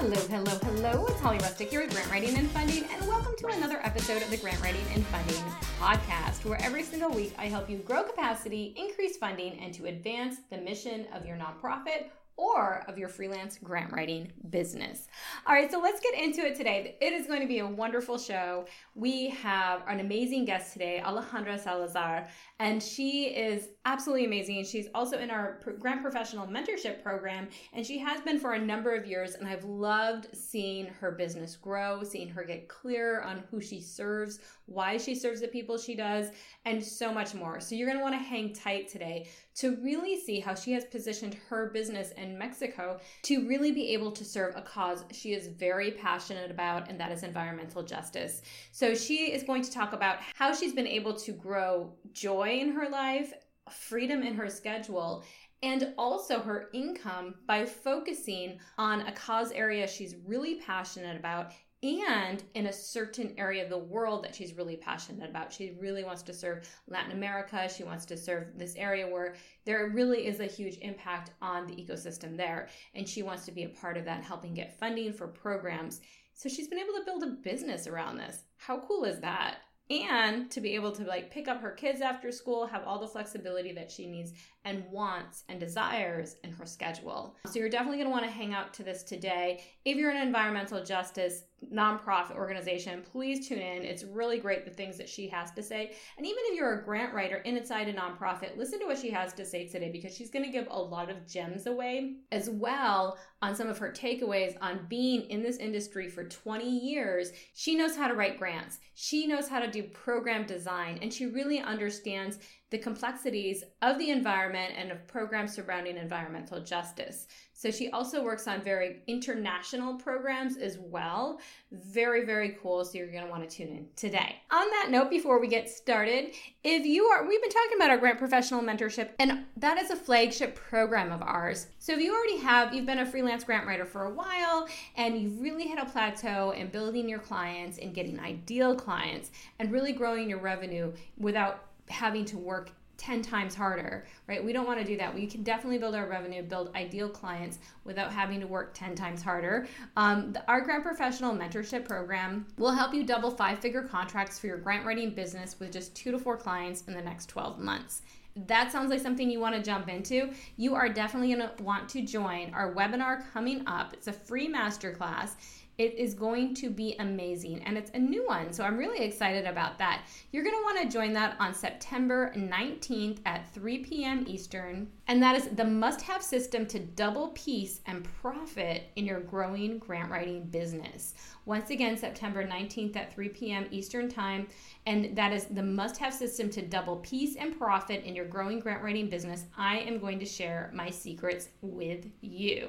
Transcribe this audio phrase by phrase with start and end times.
[0.00, 1.06] Hello, hello, hello.
[1.06, 4.30] It's Holly Rustick here with Grant Writing and Funding, and welcome to another episode of
[4.30, 5.42] the Grant Writing and Funding
[5.80, 10.36] podcast, where every single week I help you grow capacity, increase funding, and to advance
[10.50, 15.08] the mission of your nonprofit or of your freelance grant writing business.
[15.44, 16.96] All right, so let's get into it today.
[17.00, 18.66] It is going to be a wonderful show.
[18.94, 22.28] We have an amazing guest today, Alejandra Salazar,
[22.60, 24.64] and she is absolutely amazing.
[24.64, 28.94] She's also in our grant professional mentorship program, and she has been for a number
[28.94, 29.34] of years.
[29.34, 34.40] And I've loved seeing her business grow, seeing her get clear on who she serves,
[34.66, 36.30] why she serves the people she does,
[36.64, 37.60] and so much more.
[37.60, 40.84] So you're going to want to hang tight today to really see how she has
[40.84, 45.46] positioned her business in Mexico to really be able to serve a cause she is
[45.48, 48.42] very passionate about, and that is environmental justice.
[48.72, 52.72] So, she is going to talk about how she's been able to grow joy in
[52.72, 53.32] her life,
[53.70, 55.24] freedom in her schedule,
[55.62, 62.42] and also her income by focusing on a cause area she's really passionate about and
[62.54, 65.52] in a certain area of the world that she's really passionate about.
[65.52, 67.68] She really wants to serve Latin America.
[67.68, 71.74] She wants to serve this area where there really is a huge impact on the
[71.74, 72.68] ecosystem there.
[72.94, 76.00] And she wants to be a part of that, helping get funding for programs.
[76.34, 78.42] So she's been able to build a business around this.
[78.56, 79.58] How cool is that?
[79.90, 83.06] And to be able to like pick up her kids after school, have all the
[83.06, 84.32] flexibility that she needs
[84.68, 87.34] and wants and desires in her schedule.
[87.46, 89.64] So you're definitely going to want to hang out to this today.
[89.86, 93.82] If you're an environmental justice nonprofit organization, please tune in.
[93.82, 95.92] It's really great the things that she has to say.
[96.16, 99.32] And even if you're a grant writer inside a nonprofit, listen to what she has
[99.34, 103.18] to say today because she's going to give a lot of gems away as well
[103.40, 107.32] on some of her takeaways on being in this industry for 20 years.
[107.54, 108.78] She knows how to write grants.
[108.94, 112.38] She knows how to do program design and she really understands
[112.70, 117.26] the complexities of the environment and of programs surrounding environmental justice.
[117.54, 121.40] So she also works on very international programs as well.
[121.72, 122.84] Very, very cool.
[122.84, 124.36] So you're going to want to tune in today.
[124.52, 127.98] On that note, before we get started, if you are, we've been talking about our
[127.98, 131.66] grant professional mentorship, and that is a flagship program of ours.
[131.80, 135.20] So if you already have, you've been a freelance grant writer for a while, and
[135.20, 139.92] you've really hit a plateau in building your clients and getting ideal clients and really
[139.92, 144.44] growing your revenue without having to work 10 times harder, right?
[144.44, 145.14] We don't want to do that.
[145.14, 149.22] We can definitely build our revenue, build ideal clients without having to work 10 times
[149.22, 149.68] harder.
[149.96, 154.48] Um, the, our grant professional mentorship program will help you double five figure contracts for
[154.48, 158.02] your grant writing business with just two to four clients in the next 12 months
[158.46, 161.88] that sounds like something you want to jump into, you are definitely going to want
[161.88, 163.92] to join our webinar coming up.
[163.94, 165.30] It's a free masterclass.
[165.78, 168.52] It is going to be amazing and it's a new one.
[168.52, 170.02] So I'm really excited about that.
[170.32, 174.24] You're going to want to join that on September 19th at 3 p.m.
[174.26, 174.88] Eastern.
[175.08, 179.78] And that is the must have system to double peace and profit in your growing
[179.78, 181.14] grant writing business.
[181.46, 183.66] Once again, September 19th at 3 p.m.
[183.70, 184.46] Eastern Time.
[184.84, 188.60] And that is the must have system to double peace and profit in your growing
[188.60, 189.46] grant writing business.
[189.56, 192.68] I am going to share my secrets with you.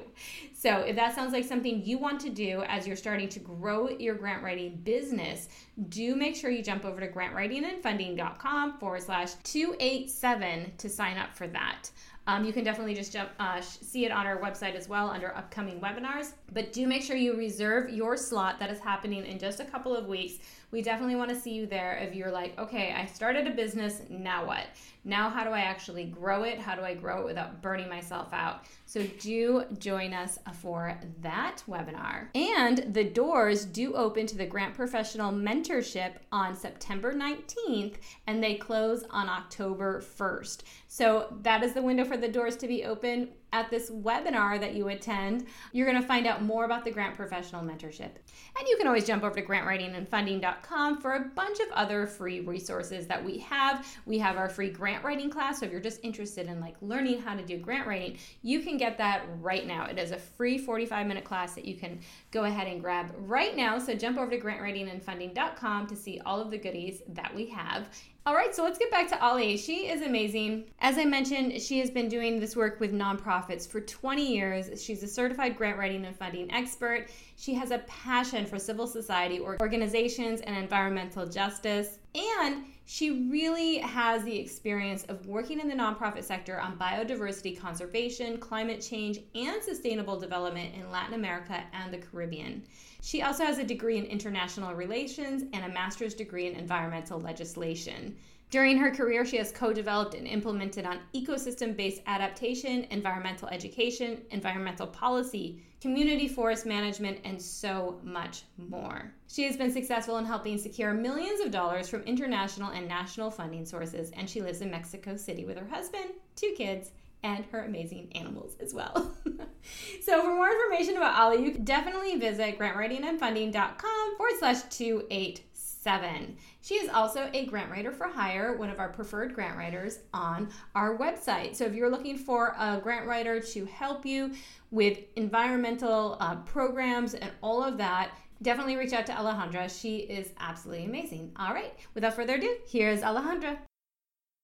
[0.54, 3.90] So if that sounds like something you want to do as you're starting to grow
[3.90, 5.50] your grant writing business,
[5.90, 11.46] do make sure you jump over to grantwritingandfunding.com forward slash 287 to sign up for
[11.48, 11.90] that.
[12.26, 15.34] Um, you can definitely just jump, uh, see it on our website as well under
[15.36, 16.32] upcoming webinars.
[16.52, 19.96] But do make sure you reserve your slot that is happening in just a couple
[19.96, 20.38] of weeks.
[20.70, 24.02] We definitely want to see you there if you're like, okay, I started a business,
[24.08, 24.66] now what?
[25.04, 26.60] Now, how do I actually grow it?
[26.60, 28.64] How do I grow it without burning myself out?
[28.86, 32.28] So, do join us for that webinar.
[32.34, 37.94] And the doors do open to the Grant Professional Mentorship on September 19th,
[38.26, 40.62] and they close on October 1st.
[40.86, 44.74] So, that is the window for the doors to be open at this webinar that
[44.74, 48.10] you attend, you're going to find out more about the Grant Professional Mentorship.
[48.58, 53.06] And you can always jump over to grantwritingandfunding.com for a bunch of other free resources
[53.06, 53.86] that we have.
[54.06, 55.60] We have our free grant writing class.
[55.60, 58.76] So if you're just interested in like learning how to do grant writing, you can
[58.76, 59.86] get that right now.
[59.86, 62.00] It is a free 45 minute class that you can
[62.30, 63.78] go ahead and grab right now.
[63.78, 67.88] So jump over to grantwritingandfunding.com to see all of the goodies that we have.
[68.26, 69.56] All right, so let's get back to Ali.
[69.56, 70.66] She is amazing.
[70.80, 74.82] As I mentioned, she has been doing this work with nonprofits for 20 years.
[74.82, 77.08] She's a certified grant writing and funding expert.
[77.36, 81.98] She has a passion for civil society organizations and environmental justice.
[82.14, 88.36] And She really has the experience of working in the nonprofit sector on biodiversity conservation,
[88.38, 92.64] climate change, and sustainable development in Latin America and the Caribbean.
[93.00, 98.16] She also has a degree in international relations and a master's degree in environmental legislation.
[98.50, 104.20] During her career, she has co developed and implemented on ecosystem based adaptation, environmental education,
[104.32, 109.12] environmental policy, community forest management, and so much more.
[109.28, 113.64] She has been successful in helping secure millions of dollars from international and national funding
[113.64, 116.92] sources, and she lives in Mexico City with her husband, two kids,
[117.22, 119.12] and her amazing animals as well.
[120.02, 125.49] so for more information about Ali, you can definitely visit grantwritingandfunding.com forward slash 287
[125.82, 126.36] seven.
[126.60, 130.50] She is also a grant writer for hire, one of our preferred grant writers on
[130.74, 131.56] our website.
[131.56, 134.32] So if you're looking for a grant writer to help you
[134.70, 138.10] with environmental uh, programs and all of that,
[138.42, 139.68] definitely reach out to Alejandra.
[139.70, 141.32] She is absolutely amazing.
[141.36, 143.58] All right, without further ado, here's Alejandra.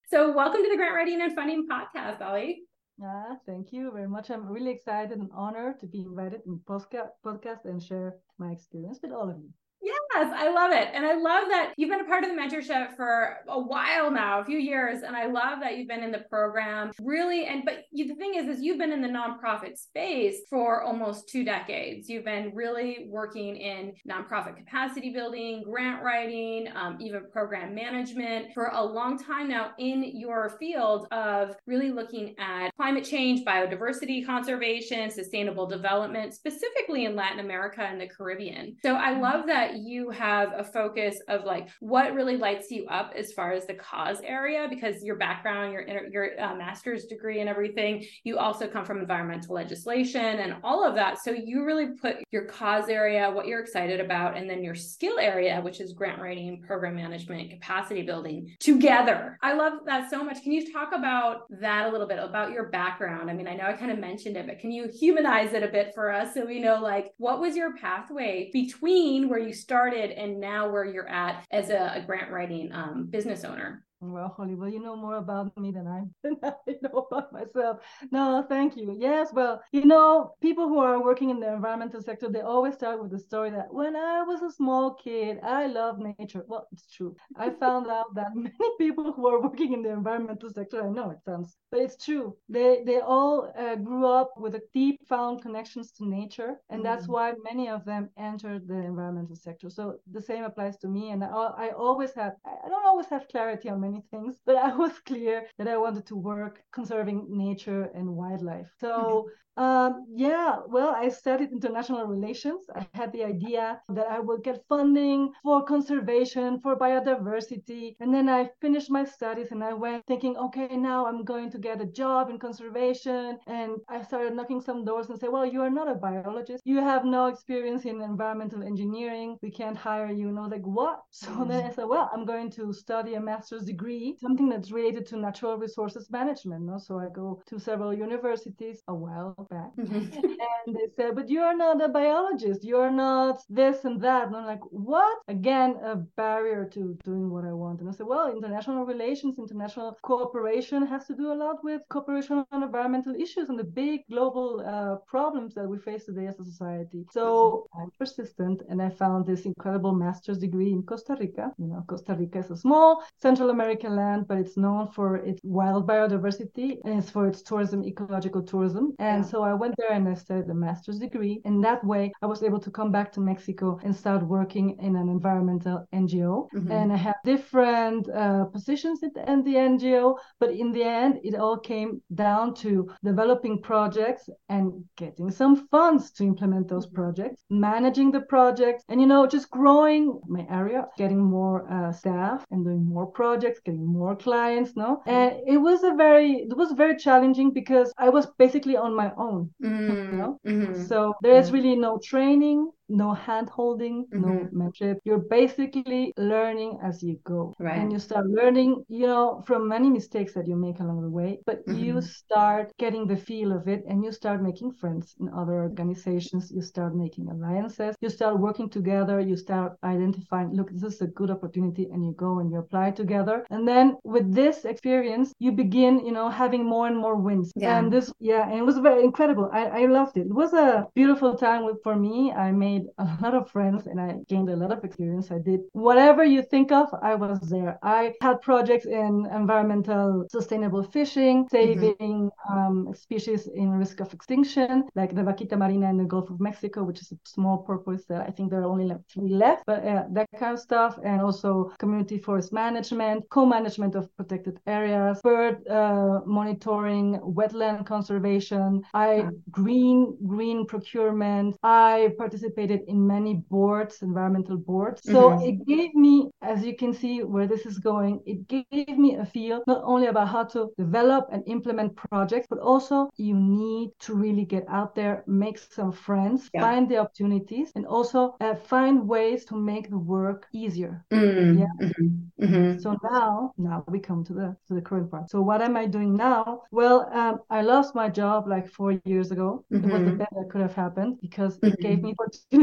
[0.09, 2.63] So welcome to the Grant Writing and Funding Podcast, Ali.
[2.99, 4.31] Yeah, thank you very much.
[4.31, 9.11] I'm really excited and honored to be invited in podcast and share my experience with
[9.11, 9.49] all of you.
[9.81, 10.89] Yes, I love it.
[10.93, 14.39] And I love that you've been a part of the mentorship for a while now,
[14.39, 15.03] a few years.
[15.03, 17.45] And I love that you've been in the program really.
[17.45, 21.29] And, but you, the thing is, is you've been in the nonprofit space for almost
[21.29, 22.09] two decades.
[22.09, 28.71] You've been really working in nonprofit capacity building, grant writing, um, even program management for
[28.73, 35.11] a long time now in your field of really looking at climate change, biodiversity conservation,
[35.11, 38.75] sustainable development, specifically in Latin America and the Caribbean.
[38.81, 39.21] So I mm-hmm.
[39.21, 43.51] love that you have a focus of like what really lights you up as far
[43.51, 48.37] as the cause area because your background your your uh, master's degree and everything you
[48.37, 51.19] also come from environmental legislation and all of that.
[51.23, 55.19] So you really put your cause area what you're excited about and then your skill
[55.19, 59.37] area which is grant writing program management capacity building together.
[59.41, 60.43] I love that so much.
[60.43, 63.29] Can you talk about that a little bit about your background?
[63.29, 65.67] I mean i know i kind of mentioned it but can you humanize it a
[65.67, 70.11] bit for us so we know like what was your pathway between where you started
[70.11, 73.83] and now where you're at as a, a grant writing um, business owner?
[73.99, 77.79] Well, Holly, well, you know more about me than I, than I know about myself.
[78.11, 78.95] No, thank you.
[78.99, 83.01] Yes, well, you know, people who are working in the environmental sector, they always start
[83.01, 86.43] with the story that when I was a small kid, I loved nature.
[86.47, 87.15] Well, it's true.
[87.35, 91.09] I found out that many people who are working in the environmental sector, I know
[91.09, 92.37] it sounds, but it's true.
[92.49, 96.83] They they all uh, grew up with a deep found connections to nature, and mm.
[96.83, 99.71] that's why many of them entered the environmental sector.
[99.71, 101.27] So the same applies to me, and I,
[101.65, 105.47] I always have I don't always have clarity on many things, but I was clear
[105.57, 108.69] that I wanted to work conserving nature and wildlife.
[108.79, 109.29] So mm-hmm.
[109.57, 112.65] Um, yeah, well, I studied international relations.
[112.75, 117.95] I had the idea that I would get funding for conservation, for biodiversity.
[117.99, 121.57] And then I finished my studies and I went thinking, okay, now I'm going to
[121.57, 123.39] get a job in conservation.
[123.47, 126.61] And I started knocking some doors and say, well, you are not a biologist.
[126.63, 129.37] You have no experience in environmental engineering.
[129.41, 130.29] We can't hire you.
[130.29, 130.99] And I was like, what?
[131.27, 131.49] So mm-hmm.
[131.49, 133.76] then I said, well, I'm going to study a master's degree,
[134.19, 136.65] something that's related to natural resources management.
[136.65, 136.77] No?
[136.77, 139.71] So I go to several universities a while back.
[139.77, 140.33] Mm-hmm.
[140.65, 142.63] and they said, but you're not a biologist.
[142.63, 144.27] You're not this and that.
[144.27, 145.17] And I'm like, what?
[145.27, 147.81] Again, a barrier to doing what I want.
[147.81, 152.45] And I said, well, international relations, international cooperation has to do a lot with cooperation
[152.51, 156.43] on environmental issues and the big global uh, problems that we face today as a
[156.43, 157.05] society.
[157.11, 161.53] So I'm persistent and I found this incredible master's degree in Costa Rica.
[161.57, 165.41] You know, Costa Rica is a small Central American land, but it's known for its
[165.43, 168.93] wild biodiversity and it's for its tourism, ecological tourism.
[168.99, 169.29] And yeah.
[169.29, 171.41] so I went there and I studied a master's degree.
[171.45, 174.95] In that way, I was able to come back to Mexico and start working in
[174.95, 176.49] an environmental NGO.
[176.53, 176.71] Mm-hmm.
[176.71, 181.19] And I had different uh, positions in the, in the NGO, but in the end,
[181.23, 187.01] it all came down to developing projects and getting some funds to implement those mm-hmm.
[187.01, 192.45] projects, managing the projects, and you know, just growing my area, getting more uh, staff
[192.51, 194.75] and doing more projects, getting more clients.
[194.75, 195.09] No, mm-hmm.
[195.09, 199.11] and it was a very, it was very challenging because I was basically on my
[199.17, 199.51] own own.
[199.63, 200.07] Mm-hmm.
[200.11, 200.39] You know?
[200.45, 200.83] mm-hmm.
[200.85, 204.21] So there's really no training no hand holding, mm-hmm.
[204.21, 204.97] no mentorship.
[205.03, 207.53] You're basically learning as you go.
[207.59, 207.77] Right.
[207.77, 211.39] And you start learning, you know, from many mistakes that you make along the way,
[211.45, 211.83] but mm-hmm.
[211.83, 216.51] you start getting the feel of it and you start making friends in other organizations.
[216.51, 217.95] You start making alliances.
[218.01, 219.19] You start working together.
[219.19, 221.87] You start identifying, look, this is a good opportunity.
[221.91, 223.45] And you go and you apply together.
[223.49, 227.51] And then with this experience, you begin, you know, having more and more wins.
[227.55, 227.77] Yeah.
[227.77, 229.49] And this, yeah, and it was very incredible.
[229.51, 230.27] I, I loved it.
[230.27, 232.31] It was a beautiful time with, for me.
[232.31, 235.31] I made made a lot of friends and I gained a lot of experience.
[235.31, 237.77] I did whatever you think of, I was there.
[237.83, 241.55] I had projects in environmental sustainable fishing, mm-hmm.
[241.55, 242.57] saving mm-hmm.
[242.57, 246.83] um, species in risk of extinction, like the vaquita marina in the Gulf of Mexico,
[246.83, 249.85] which is a small porpoise that I think there are only like three left, but
[249.85, 250.99] uh, that kind of stuff.
[251.03, 258.81] And also community forest management, co-management of protected areas, bird uh, monitoring, wetland conservation.
[258.93, 261.57] I green green procurement.
[261.63, 265.01] I participated in many boards, environmental boards.
[265.03, 265.43] So mm-hmm.
[265.49, 269.25] it gave me, as you can see where this is going, it gave me a
[269.25, 274.15] feel not only about how to develop and implement projects, but also you need to
[274.15, 276.61] really get out there, make some friends, yeah.
[276.61, 281.05] find the opportunities, and also uh, find ways to make the work easier.
[281.11, 281.59] Mm-hmm.
[281.59, 281.87] Yeah.
[281.87, 282.43] Mm-hmm.
[282.45, 282.79] mm-hmm.
[282.79, 285.29] So now, now we come to the to the current part.
[285.29, 286.63] So what am I doing now?
[286.71, 289.63] Well, um, I lost my job like four years ago.
[289.71, 290.17] It was the mm-hmm.
[290.17, 292.56] best that could have happened because it gave me opportunity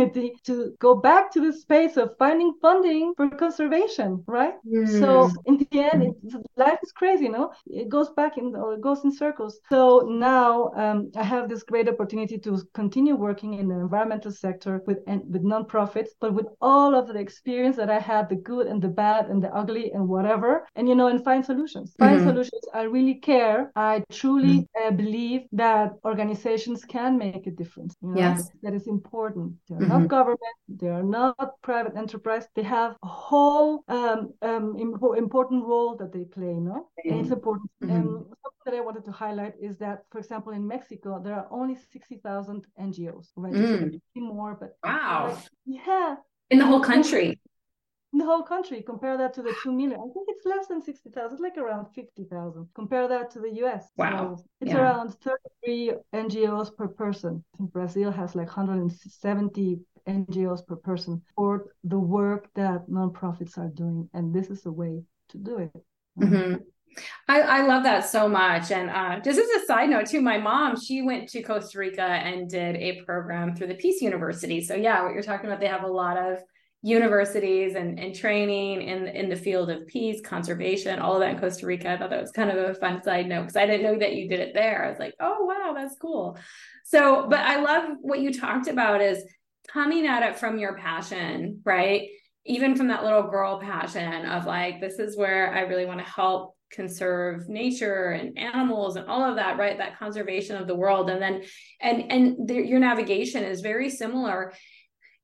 [0.45, 4.55] to go back to the space of finding funding for conservation, right?
[4.67, 5.01] Mm.
[5.01, 6.15] So in the end, it,
[6.57, 7.53] life is crazy, you know.
[7.67, 9.61] It goes back in or goes in circles.
[9.71, 14.83] So now um, I have this great opportunity to continue working in the environmental sector
[14.87, 18.81] with with nonprofits, but with all of the experience that I had, the good and
[18.83, 21.95] the bad and the ugly and whatever, and you know, and find solutions.
[21.99, 22.29] Find mm-hmm.
[22.29, 22.65] solutions.
[22.73, 23.71] I really care.
[23.77, 24.89] I truly mm-hmm.
[24.89, 27.97] uh, believe that organizations can make a difference.
[28.03, 28.21] You know?
[28.21, 29.55] Yes, that is important.
[29.85, 30.03] They're mm-hmm.
[30.03, 30.57] not government.
[30.69, 32.47] They are not private enterprise.
[32.55, 34.77] They have a whole um, um,
[35.17, 36.55] important role that they play.
[36.55, 37.71] No, and it's important.
[37.83, 37.93] Mm-hmm.
[37.95, 41.49] And something that I wanted to highlight is that, for example, in Mexico, there are
[41.51, 43.95] only sixty thousand NGOs registered.
[43.95, 44.01] Mm.
[44.17, 46.17] More, but wow, like, yeah,
[46.51, 47.39] in the whole country
[48.15, 48.81] in the whole country.
[48.81, 49.99] Compare that to the 2 million.
[49.99, 51.33] I think it's less than 60,000.
[51.33, 52.69] It's like around 50,000.
[52.75, 53.89] Compare that to the US.
[53.99, 54.37] Wow.
[54.37, 54.79] So it's yeah.
[54.79, 55.15] around
[55.65, 57.45] 33 NGOs per person.
[57.55, 63.73] I think Brazil has like 170 NGOs per person for the work that nonprofits are
[63.75, 64.09] doing.
[64.15, 65.73] And this is a way to do it.
[66.19, 66.55] Mm-hmm.
[67.27, 68.71] I, I love that so much.
[68.71, 72.03] And uh, just as a side note, too, my mom, she went to Costa Rica
[72.03, 74.61] and did a program through the Peace University.
[74.61, 76.39] So, yeah, what you're talking about, they have a lot of
[76.85, 81.39] universities and, and training in, in the field of peace, conservation, all of that in
[81.39, 81.91] Costa Rica.
[81.91, 84.15] I thought that was kind of a fun side note because I didn't know that
[84.15, 84.85] you did it there.
[84.85, 86.37] I was like, oh, wow, that's cool.
[86.85, 89.25] So, but I love what you talked about is
[89.67, 92.03] coming at it from your passion, right?
[92.45, 96.05] Even from that little girl passion of like, this is where I really want to
[96.05, 101.09] help conserve nature and animals and all of that right that conservation of the world
[101.09, 101.41] and then
[101.81, 104.53] and and the, your navigation is very similar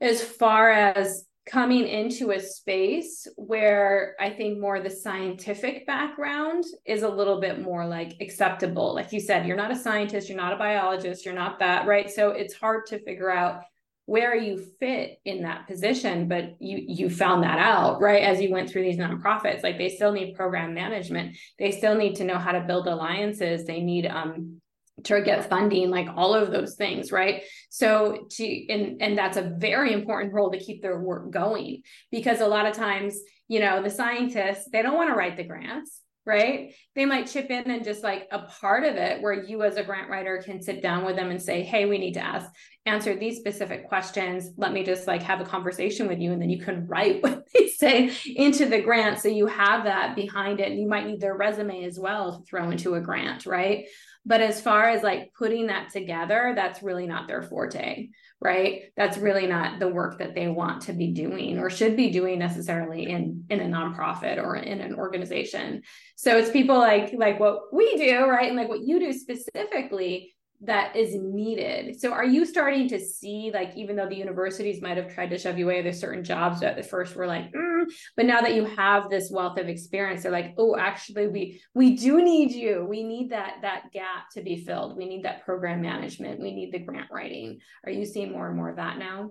[0.00, 7.02] as far as coming into a space where I think more the scientific background is
[7.02, 8.94] a little bit more like acceptable.
[8.94, 12.08] Like you said, you're not a scientist, you're not a biologist, you're not that, right?
[12.08, 13.62] So it's hard to figure out
[14.06, 18.50] where you fit in that position but you you found that out right as you
[18.50, 22.36] went through these nonprofits like they still need program management they still need to know
[22.36, 24.60] how to build alliances they need um
[25.04, 27.42] to get funding like all of those things right?
[27.68, 32.40] So to and and that's a very important role to keep their work going because
[32.40, 36.00] a lot of times you know the scientists they don't want to write the grants
[36.26, 36.74] right?
[36.94, 39.82] They might chip in and just like a part of it where you as a
[39.82, 42.50] grant writer can sit down with them and say hey we need to ask
[42.86, 44.50] answer these specific questions.
[44.56, 47.46] Let me just like have a conversation with you and then you can write what
[47.54, 49.18] they say into the grant.
[49.20, 52.44] So you have that behind it and you might need their resume as well to
[52.44, 53.86] throw into a grant right
[54.26, 58.08] but as far as like putting that together, that's really not their forte,
[58.40, 58.82] right?
[58.96, 62.38] That's really not the work that they want to be doing or should be doing
[62.38, 65.82] necessarily in in a nonprofit or in an organization.
[66.16, 68.48] So it's people like like what we do, right?
[68.48, 71.98] And like what you do specifically that is needed.
[71.98, 75.38] So are you starting to see like even though the universities might have tried to
[75.38, 78.54] shove you away, there's certain jobs that at first were like, mm, but now that
[78.54, 82.86] you have this wealth of experience, they're like, oh, actually we we do need you.
[82.88, 84.98] We need that that gap to be filled.
[84.98, 86.40] We need that program management.
[86.40, 87.60] We need the grant writing.
[87.84, 89.30] Are you seeing more and more of that now?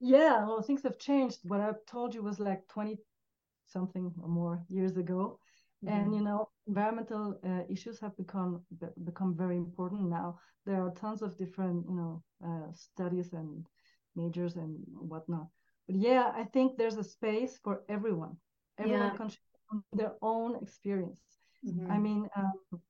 [0.00, 1.38] Yeah, well, things have changed.
[1.42, 2.98] What I told you was like 20
[3.68, 5.38] something or more years ago.
[5.84, 5.94] Mm-hmm.
[5.94, 8.62] And you know, environmental uh, issues have become
[9.04, 10.38] become very important now.
[10.66, 13.64] There are tons of different you know uh, studies and
[14.16, 15.46] majors and whatnot.
[15.86, 18.36] But yeah, I think there's a space for everyone.
[18.78, 19.16] Everyone yeah.
[19.16, 19.30] can
[19.92, 21.20] their own experience.
[21.66, 21.90] Mm-hmm.
[21.90, 22.80] I mean, um,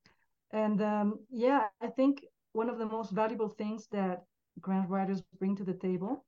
[0.52, 4.24] and um, yeah, I think one of the most valuable things that
[4.60, 6.24] grant writers bring to the table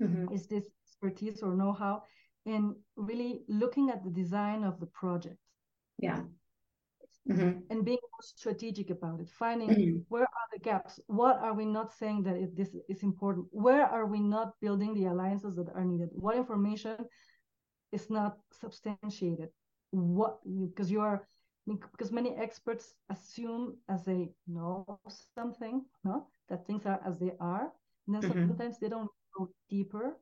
[0.00, 0.32] mm-hmm.
[0.32, 2.02] is this expertise or know-how
[2.46, 5.38] in really looking at the design of the project
[5.98, 6.20] yeah
[7.28, 7.58] mm-hmm.
[7.70, 9.98] and being more strategic about it, finding mm-hmm.
[10.08, 13.86] where are the gaps, what are we not saying that it, this is important, where
[13.86, 16.96] are we not building the alliances that are needed, what information
[17.92, 19.48] is not substantiated,
[19.90, 21.26] what because you are
[21.66, 25.00] because many experts assume as they know
[25.34, 27.72] something, no, that things are as they are,
[28.06, 28.48] and then mm-hmm.
[28.48, 29.08] sometimes they don't
[29.38, 30.18] go deeper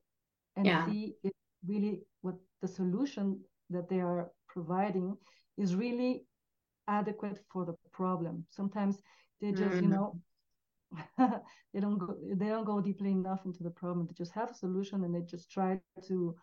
[0.56, 0.86] and yeah.
[0.86, 1.32] see if
[1.66, 5.16] really what the solution that they are providing
[5.56, 6.24] is really
[6.88, 8.44] adequate for the problem.
[8.50, 8.98] Sometimes
[9.40, 9.84] they just, mm-hmm.
[9.84, 10.20] you know,
[11.72, 14.06] they don't go they don't go deeply enough into the problem.
[14.06, 16.36] They just have a solution and they just try to,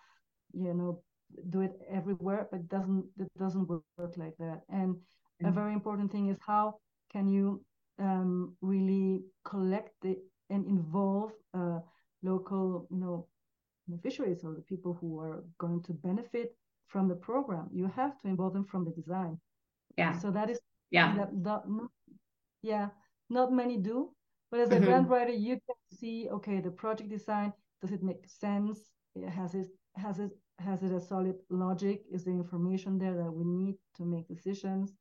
[0.54, 1.04] you know,
[1.50, 4.62] do it everywhere, but it doesn't it doesn't work like that.
[4.70, 5.48] And mm-hmm.
[5.48, 6.76] a very important thing is how
[7.12, 7.64] can you
[8.00, 10.18] um, really collect the,
[10.50, 11.80] and involve uh,
[12.24, 13.28] local, you know,
[13.88, 16.56] beneficiaries or the people who are going to benefit
[16.90, 17.70] from the program.
[17.72, 19.40] You have to involve them from the design.
[19.98, 20.18] Yeah.
[20.20, 20.60] So that is
[20.92, 21.16] yeah.
[21.16, 21.62] That, that,
[22.62, 22.90] yeah,
[23.30, 24.10] not many do.
[24.52, 24.86] But as a mm-hmm.
[24.86, 28.80] grant writer, you can see, okay, the project design, does it make sense?
[29.16, 32.02] It has it has it has it a solid logic?
[32.12, 34.94] Is the information there that we need to make decisions?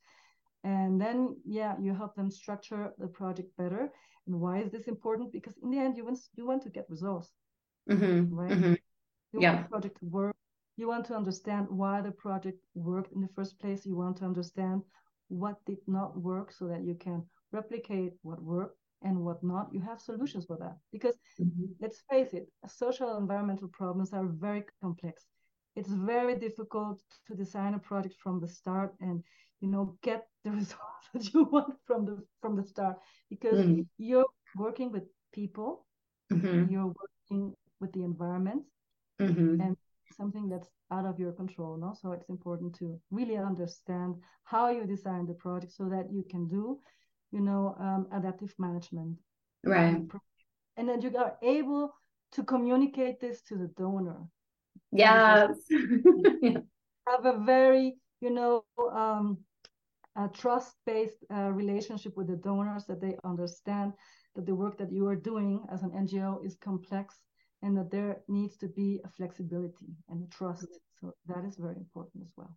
[0.65, 3.91] And then, yeah, you help them structure the project better.
[4.27, 5.33] And why is this important?
[5.33, 7.31] Because in the end, you want you want to get results,
[7.91, 8.35] mm-hmm.
[8.35, 8.51] right?
[8.51, 8.75] Mm-hmm.
[9.33, 9.55] You yeah.
[9.55, 10.37] want the project to work.
[10.79, 13.85] You want to understand why the project worked in the first place.
[13.85, 14.83] You want to understand
[15.29, 19.69] what did not work so that you can replicate what worked and what not.
[19.73, 21.67] You have solutions for that because mm-hmm.
[21.83, 25.27] let's face it, social environmental problems are very complex
[25.79, 29.23] it's very difficult to design a project from the start and
[29.61, 32.97] you know get the results that you want from the from the start
[33.31, 33.83] because mm-hmm.
[33.99, 35.87] you're working with people
[36.33, 36.71] mm-hmm.
[36.73, 38.63] you're working with the environment
[39.21, 39.61] mm-hmm.
[39.61, 39.77] and
[40.17, 41.95] something that's out of your control no?
[42.01, 46.49] So it's important to really understand how you design the project so that you can
[46.49, 46.79] do
[47.31, 49.19] you know um, adaptive management.
[49.65, 50.01] Right.
[50.77, 51.93] and then you are able
[52.33, 54.21] to communicate this to the donor.
[54.93, 55.51] Yes.
[57.09, 59.39] have a very, you know, um,
[60.17, 63.93] a trust-based uh, relationship with the donors that they understand
[64.35, 67.17] that the work that you are doing as an NGO is complex
[67.63, 70.65] and that there needs to be a flexibility and a trust.
[70.65, 71.09] Mm-hmm.
[71.09, 72.57] So that is very important as well.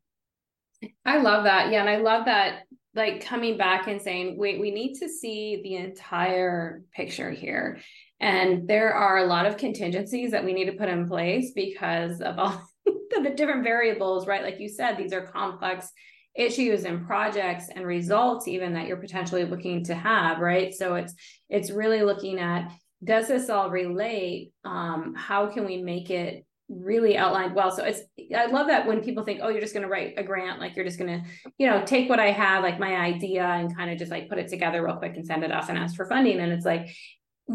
[1.05, 1.71] I love that.
[1.71, 1.81] Yeah.
[1.81, 2.63] And I love that,
[2.95, 7.79] like coming back and saying, wait, we need to see the entire picture here.
[8.19, 12.21] And there are a lot of contingencies that we need to put in place because
[12.21, 14.43] of all the different variables, right?
[14.43, 15.91] Like you said, these are complex
[16.35, 20.73] issues and projects and results even that you're potentially looking to have, right?
[20.73, 21.13] So it's
[21.49, 22.71] it's really looking at
[23.03, 24.51] does this all relate?
[24.63, 27.71] Um, how can we make it really outlined well.
[27.71, 28.01] So it's
[28.35, 30.75] I love that when people think, oh, you're just going to write a grant, like
[30.75, 33.91] you're just going to, you know, take what I have, like my idea, and kind
[33.91, 36.05] of just like put it together real quick and send it off and ask for
[36.05, 36.39] funding.
[36.39, 36.95] And it's like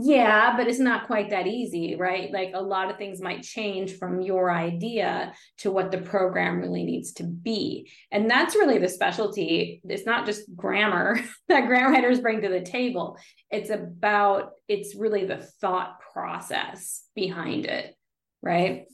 [0.00, 2.32] yeah, but it's not quite that easy, right?
[2.32, 6.84] Like a lot of things might change from your idea to what the program really
[6.84, 7.90] needs to be.
[8.10, 9.80] And that's really the specialty.
[9.84, 13.18] It's not just grammar that grant writers bring to the table.
[13.50, 17.94] It's about, it's really the thought process behind it,
[18.42, 18.86] right?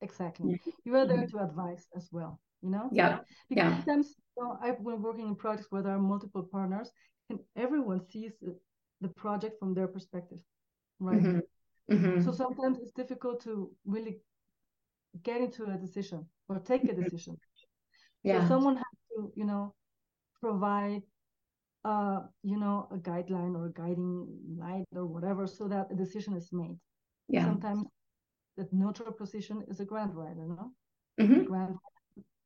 [0.00, 0.54] Exactly.
[0.54, 0.70] Mm-hmm.
[0.84, 2.88] You are there to advise as well, you know?
[2.92, 3.18] Yeah.
[3.48, 3.76] Because yeah.
[3.76, 6.90] sometimes you know, I've been working in projects where there are multiple partners
[7.30, 8.56] and everyone sees it
[9.00, 10.40] the project from their perspective
[11.00, 11.22] right?
[11.22, 11.94] Mm-hmm.
[11.94, 12.22] Mm-hmm.
[12.22, 14.18] so sometimes it's difficult to really
[15.22, 17.36] get into a decision or take a decision.
[18.22, 18.42] Yeah.
[18.42, 19.74] so someone has to you know
[20.40, 21.02] provide
[21.84, 24.26] uh you know a guideline or a guiding
[24.58, 26.78] light or whatever so that a decision is made.
[27.28, 27.44] Yeah.
[27.44, 27.84] Sometimes
[28.56, 30.72] the neutral position is a grant writer no?
[31.20, 31.38] Mm-hmm.
[31.38, 31.76] the grant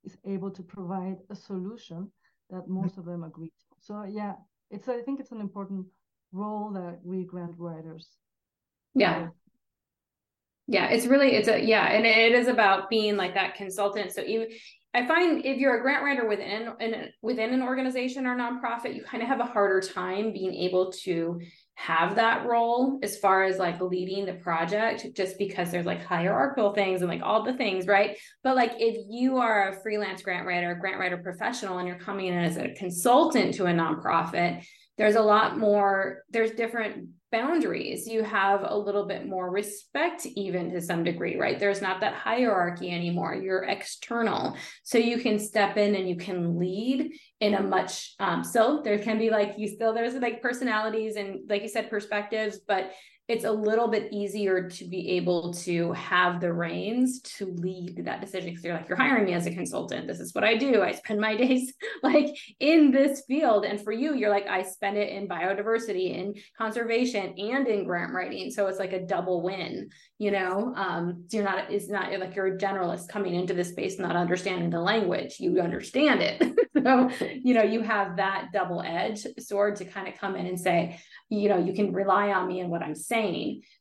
[0.05, 2.11] is able to provide a solution
[2.51, 3.77] that most of them agree to.
[3.81, 4.35] So yeah
[4.71, 5.87] it's i think it's an important
[6.33, 8.09] role that we grant writers
[8.95, 9.29] yeah
[10.67, 14.13] yeah it's really it's a yeah and it is about being like that consultant.
[14.13, 14.49] So even
[14.95, 19.03] i find if you're a grant writer within an within an organization or nonprofit you
[19.03, 21.41] kind of have a harder time being able to
[21.75, 26.75] have that role as far as like leading the project just because there's like hierarchical
[26.75, 28.19] things and like all the things right?
[28.45, 32.27] But like if you are a freelance grant writer grant writer professional and you're coming
[32.27, 34.65] in as a consultant to a nonprofit
[34.99, 38.07] there's a lot more there's different boundaries.
[38.07, 41.59] You have a little bit more respect even to some degree right?
[41.59, 43.35] There's not that hierarchy anymore.
[43.35, 44.57] You're external.
[44.83, 48.99] So you can step in and you can lead in a much um, so there
[48.99, 52.93] can be like you still there's like personalities and like you said perspectives but
[53.33, 58.21] it's a little bit easier to be able to have the reins to lead that
[58.21, 60.07] decision because you're like you're hiring me as a consultant.
[60.07, 60.83] This is what i do.
[60.83, 63.65] I spend my days like in this field.
[63.65, 68.13] And for you you're like i spend it in biodiversity in conservation and in grant
[68.13, 68.51] writing.
[68.51, 70.75] So it's like a double win you know?
[70.77, 74.15] Um so you're not it's not like you're a generalist coming into the space not
[74.15, 75.37] understanding the language.
[75.41, 76.59] You understand it.
[76.83, 80.59] So you know you have that double edge sword to kind of come in and
[80.59, 83.22] say you know you can rely on me and what i'm saying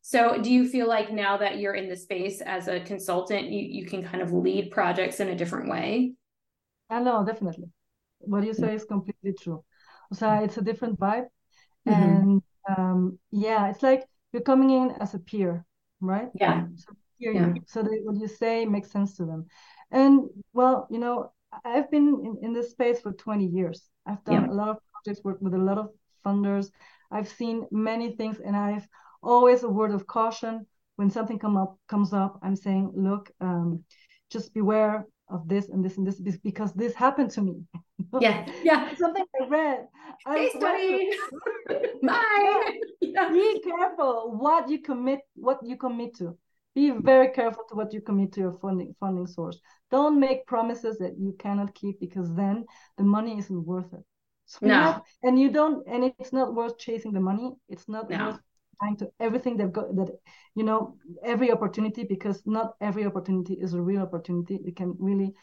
[0.01, 3.63] so do you feel like now that you're in the space as a consultant you,
[3.77, 6.13] you can kind of lead projects in a different way?
[6.89, 7.69] I know definitely.
[8.19, 9.63] What you say is completely true.
[10.13, 11.27] So it's a different vibe.
[11.87, 12.03] Mm-hmm.
[12.03, 15.65] and um, yeah it's like you're coming in as a peer
[15.99, 16.29] right?
[16.35, 16.65] Yeah.
[16.75, 17.53] So, yeah.
[17.65, 19.47] so that what you say makes sense to them.
[19.91, 21.31] And well you know
[21.65, 23.89] i've been in, in this space for 20 years.
[24.05, 24.51] I've done yeah.
[24.51, 25.89] a lot of projects work with a lot of
[26.25, 26.69] funders.
[27.11, 28.87] I've seen many things, and I've
[29.21, 32.39] always a word of caution when something come up comes up.
[32.43, 33.83] I'm saying, look, um,
[34.29, 37.63] just beware of this and this and this because this happened to me.
[38.19, 38.93] Yeah, yeah.
[38.95, 39.87] Something I read.
[40.55, 41.09] Study.
[42.01, 42.79] Mine.
[43.01, 43.29] Yeah.
[43.29, 45.19] Be careful what you commit.
[45.35, 46.37] What you commit to.
[46.73, 49.59] Be very careful to what you commit to your funding funding source.
[49.89, 52.65] Don't make promises that you cannot keep because then
[52.97, 54.05] the money isn't worth it.
[54.45, 55.01] So no.
[55.23, 57.51] And you don't, and it's not worth chasing the money.
[57.67, 58.25] It's not no.
[58.25, 58.39] worth
[58.81, 60.09] trying to everything they've got that,
[60.55, 64.59] you know, every opportunity because not every opportunity is a real opportunity.
[64.65, 65.33] It can really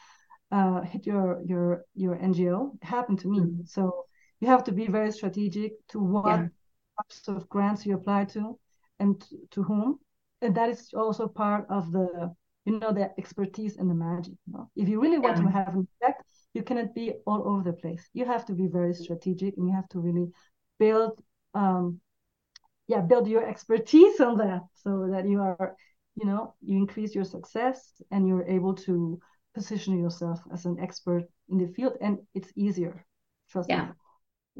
[0.51, 2.74] uh, hit your your your NGO.
[2.83, 3.40] It happened to me.
[3.40, 3.64] Mm-hmm.
[3.66, 4.07] So
[4.40, 6.48] you have to be very strategic to what yeah.
[6.98, 8.59] types of grants you apply to
[8.98, 9.98] and to, to whom.
[10.42, 14.35] And that is also part of the you know the expertise and the magic.
[14.46, 14.70] You know?
[14.77, 15.44] If you really want yeah.
[15.44, 16.22] to have an effect,
[16.55, 18.09] you cannot be all over the place.
[18.14, 20.27] You have to be very strategic and you have to really
[20.79, 21.12] build
[21.55, 22.01] um
[22.88, 25.77] yeah, build your expertise on that so that you are,
[26.16, 29.20] you know, you increase your success and you're able to
[29.55, 33.05] position yourself as an expert in the field and it's easier.
[33.51, 33.87] Trust yeah.
[33.87, 33.90] me.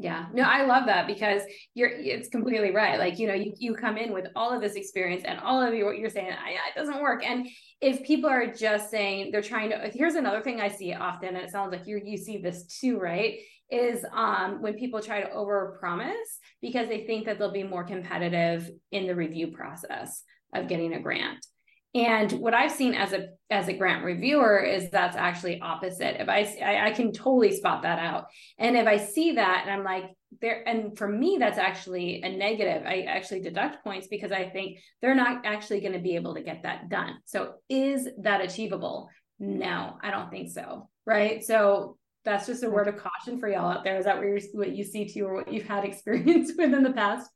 [0.01, 0.27] Yeah.
[0.33, 1.41] No, I love that because
[1.73, 2.97] you're it's completely right.
[2.97, 5.73] Like, you know, you you come in with all of this experience and all of
[5.73, 7.21] you what you're saying, yeah, it doesn't work.
[7.25, 7.49] And
[7.81, 11.37] if people are just saying they're trying to here's another thing I see often, and
[11.39, 13.39] it sounds like you you see this too, right?
[13.69, 17.83] Is um when people try to over promise because they think that they'll be more
[17.83, 20.23] competitive in the review process
[20.55, 21.45] of getting a grant.
[21.95, 26.21] And what I've seen as a as a grant reviewer is that's actually opposite.
[26.21, 28.25] If I, I I can totally spot that out,
[28.59, 32.29] and if I see that and I'm like there, and for me that's actually a
[32.29, 32.85] negative.
[32.85, 36.43] I actually deduct points because I think they're not actually going to be able to
[36.43, 37.15] get that done.
[37.25, 39.09] So is that achievable?
[39.39, 40.89] No, I don't think so.
[41.07, 41.43] Right.
[41.43, 43.97] So that's just a word of caution for y'all out there.
[43.97, 46.93] Is that what what you see too, or what you've had experience with in the
[46.93, 47.31] past?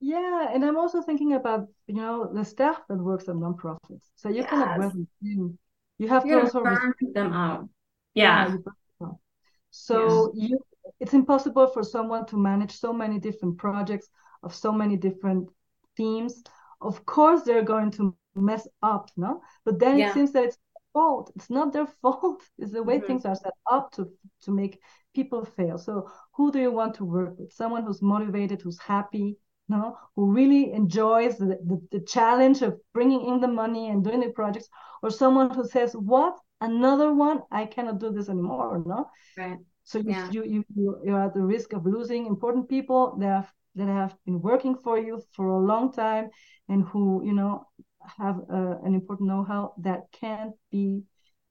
[0.00, 4.06] Yeah, and I'm also thinking about you know the staff that works at nonprofits.
[4.16, 4.50] So you yes.
[4.50, 5.58] cannot work with them.
[5.98, 7.68] You have You're to also burn them out.
[8.14, 8.48] Yeah.
[8.50, 8.56] yeah
[9.70, 10.50] so yes.
[10.50, 10.58] you,
[11.00, 14.08] it's impossible for someone to manage so many different projects
[14.42, 15.48] of so many different
[15.96, 16.42] themes.
[16.80, 19.42] Of course, they're going to mess up, no?
[19.64, 20.10] But then yeah.
[20.10, 20.58] it seems that it's
[20.92, 21.32] fault.
[21.36, 22.42] It's not their fault.
[22.58, 23.06] It's the way mm-hmm.
[23.06, 24.10] things are set up to
[24.42, 24.80] to make
[25.14, 25.78] people fail.
[25.78, 27.52] So who do you want to work with?
[27.52, 29.36] Someone who's motivated, who's happy,
[29.76, 34.20] know, who really enjoys the, the, the, challenge of bringing in the money and doing
[34.20, 34.68] the projects,
[35.02, 37.40] or someone who says, "What another one?
[37.50, 39.58] I cannot do this anymore." No, right.
[39.84, 40.30] So you yeah.
[40.30, 44.16] you, you you you're at the risk of losing important people that have that have
[44.24, 46.30] been working for you for a long time
[46.68, 47.66] and who you know
[48.18, 51.02] have uh, an important know-how that can't be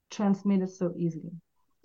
[0.10, 1.32] transmitted so easily.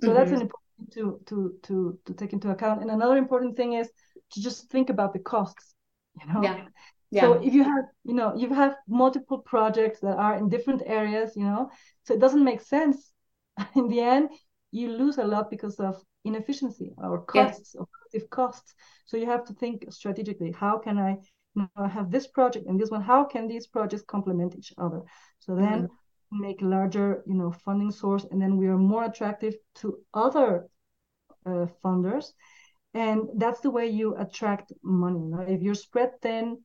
[0.00, 0.16] So mm-hmm.
[0.16, 2.82] that's an important to to to to take into account.
[2.82, 3.90] And another important thing is
[4.32, 5.71] to just think about the costs
[6.20, 6.64] you know yeah.
[7.12, 7.20] Yeah.
[7.20, 11.36] So if you have, you know, you have multiple projects that are in different areas,
[11.36, 11.70] you know,
[12.04, 13.12] so it doesn't make sense.
[13.76, 14.30] In the end,
[14.70, 17.86] you lose a lot because of inefficiency or costs or
[18.30, 18.74] costs.
[19.04, 20.52] So you have to think strategically.
[20.52, 21.18] How can I,
[21.54, 23.02] you know, have this project and this one?
[23.02, 25.02] How can these projects complement each other?
[25.40, 26.40] So then mm-hmm.
[26.40, 30.66] make larger, you know, funding source, and then we are more attractive to other
[31.44, 32.32] uh, funders
[32.94, 36.58] and that's the way you attract money if you're spread thin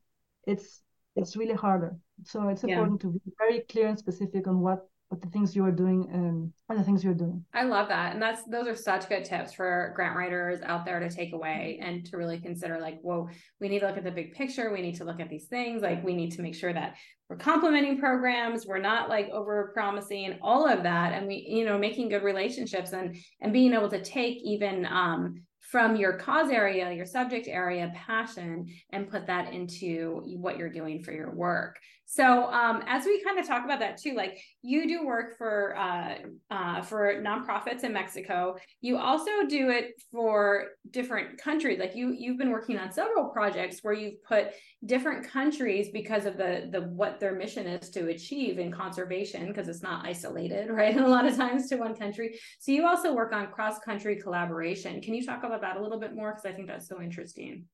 [0.46, 0.82] it's
[1.16, 3.10] it's really harder so it's important yeah.
[3.10, 6.52] to be very clear and specific on what what the things you are doing and
[6.78, 7.44] the things you're doing.
[7.54, 8.14] I love that.
[8.14, 11.80] And that's those are such good tips for grant writers out there to take away
[11.82, 13.30] and to really consider like, whoa,
[13.62, 14.72] we need to look at the big picture.
[14.72, 15.82] We need to look at these things.
[15.82, 16.96] Like we need to make sure that
[17.30, 18.66] we're complementing programs.
[18.66, 21.14] We're not like over promising all of that.
[21.14, 25.42] And we, you know, making good relationships and and being able to take even um
[25.70, 31.04] from your cause area, your subject area, passion, and put that into what you're doing
[31.04, 31.78] for your work.
[32.10, 35.76] So um, as we kind of talk about that too, like you do work for
[35.78, 36.16] uh,
[36.50, 38.56] uh, for nonprofits in Mexico.
[38.80, 41.80] You also do it for different countries.
[41.80, 44.52] Like you you've been working on several projects where you've put
[44.86, 49.68] different countries because of the the what their mission is to achieve in conservation because
[49.68, 50.96] it's not isolated, right?
[50.96, 52.40] A lot of times to one country.
[52.60, 55.02] So you also work on cross country collaboration.
[55.02, 56.32] Can you talk about that a little bit more?
[56.32, 57.66] Because I think that's so interesting.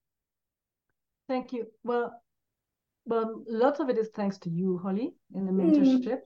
[1.28, 1.68] Thank you.
[1.84, 2.20] Well,
[3.06, 6.20] well, lots of it is thanks to you, Holly, in the mentorship.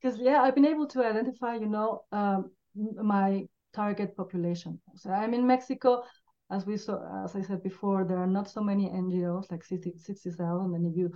[0.00, 0.24] Because mm.
[0.24, 4.80] yeah, I've been able to identify, you know, um, my target population.
[4.96, 6.04] So I'm in Mexico.
[6.50, 9.98] As we saw, as I said before, there are not so many NGOs, like 60,000.
[9.98, 11.10] 60, and if you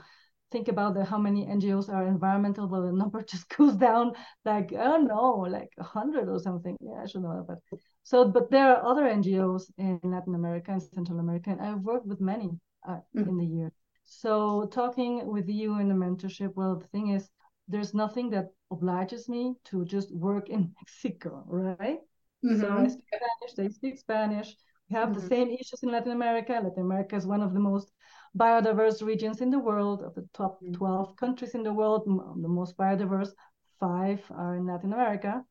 [0.50, 4.12] think about the, how many NGOs are environmental, well, the number just goes down
[4.44, 6.76] like, I don't know, like 100 or something.
[6.80, 7.58] Yeah, I should know that.
[7.70, 11.80] But so, but there are other NGOs in Latin America and Central America, and I've
[11.80, 12.50] worked with many
[12.88, 13.28] uh, mm.
[13.28, 13.72] in the year.
[14.06, 17.28] So talking with you in the mentorship, well, the thing is,
[17.68, 21.98] there's nothing that obliges me to just work in Mexico, right?
[22.44, 22.60] Mm-hmm.
[22.60, 24.56] So I speak Spanish, they speak Spanish.
[24.88, 25.20] We have mm-hmm.
[25.20, 26.52] the same issues in Latin America.
[26.52, 27.90] Latin America is one of the most
[28.38, 30.02] biodiverse regions in the world.
[30.02, 30.74] Of the top mm-hmm.
[30.74, 33.30] 12 countries in the world, the most biodiverse,
[33.80, 35.44] five are in Latin America.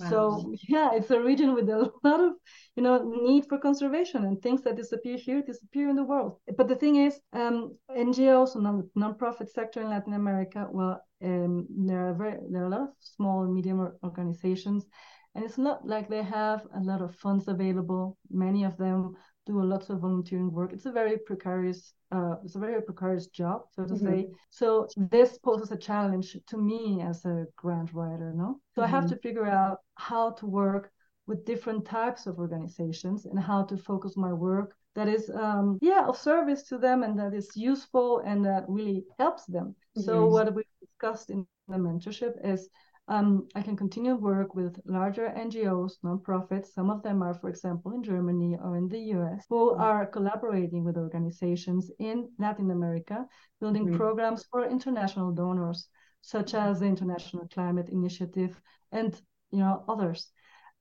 [0.00, 0.08] Wow.
[0.10, 2.32] So yeah, it's a region with a lot of
[2.76, 6.38] you know need for conservation and things that disappear here disappear in the world.
[6.56, 12.08] But the thing is, um, NGOs, non nonprofit sector in Latin America, well, um, there
[12.08, 14.86] are very there are a lot of small and medium organizations,
[15.34, 18.16] and it's not like they have a lot of funds available.
[18.30, 19.14] Many of them
[19.46, 20.72] do a lot of volunteering work.
[20.72, 24.06] It's a very precarious, uh, it's a very precarious job, so to mm-hmm.
[24.06, 24.28] say.
[24.50, 28.60] So this poses a challenge to me as a grant writer, no?
[28.74, 28.82] So mm-hmm.
[28.82, 29.14] I have mm-hmm.
[29.14, 30.92] to figure out how to work
[31.26, 36.04] with different types of organizations and how to focus my work that is um, yeah
[36.06, 40.02] of service to them and that is useful and that really helps them mm-hmm.
[40.02, 42.68] so what we discussed in the mentorship is
[43.08, 46.66] um, I can continue work with larger NGOs, nonprofits.
[46.68, 49.82] Some of them are, for example, in Germany or in the US, who mm-hmm.
[49.82, 53.26] are collaborating with organizations in Latin America,
[53.60, 53.96] building mm-hmm.
[53.96, 55.88] programs for international donors,
[56.20, 58.60] such as the International Climate Initiative
[58.92, 60.30] and you know others.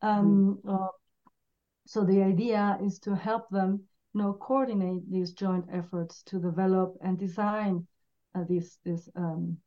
[0.04, 0.70] Um, mm-hmm.
[0.70, 0.88] uh,
[1.88, 3.82] so the idea is to help them,
[4.14, 7.88] you know, coordinate these joint efforts to develop and design
[8.36, 9.58] uh, these these um,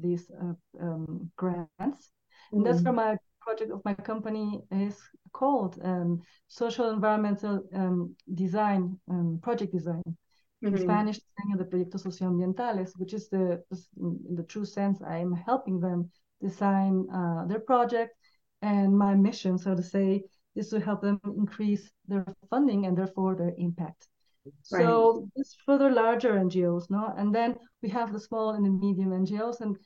[0.00, 1.68] these uh, um, grants.
[1.80, 2.56] Mm-hmm.
[2.56, 4.96] And that's where my project of my company is
[5.32, 10.02] called um, Social Environmental um, Design, um, Project Design.
[10.06, 10.76] Mm-hmm.
[10.76, 11.20] In Spanish,
[11.56, 13.62] de proyectos socioambientales, which is the,
[13.96, 16.10] in the true sense, I am helping them
[16.42, 18.14] design uh, their project.
[18.62, 20.22] And my mission, so to say,
[20.54, 24.08] is to help them increase their funding and therefore their impact.
[24.44, 24.82] Right.
[24.82, 27.12] So it's further larger NGOs, no?
[27.16, 29.76] And then we have the small and the medium NGOs, and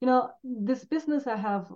[0.00, 1.66] you know this business I have,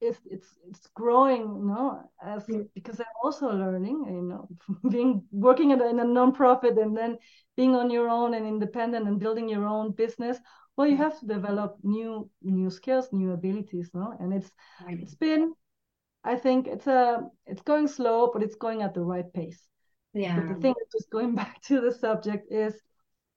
[0.00, 2.66] is it's it's growing, know, as mm.
[2.74, 4.48] because I'm also learning, you know,
[4.90, 7.18] being working in a, in a nonprofit and then
[7.56, 10.38] being on your own and independent and building your own business.
[10.76, 11.04] Well, you mm.
[11.04, 14.16] have to develop new new skills, new abilities, no?
[14.18, 14.50] And it's
[14.84, 14.98] right.
[15.00, 15.54] it's been,
[16.24, 19.68] I think it's a it's going slow, but it's going at the right pace.
[20.12, 20.40] Yeah.
[20.40, 22.80] But the thing, just going back to the subject, is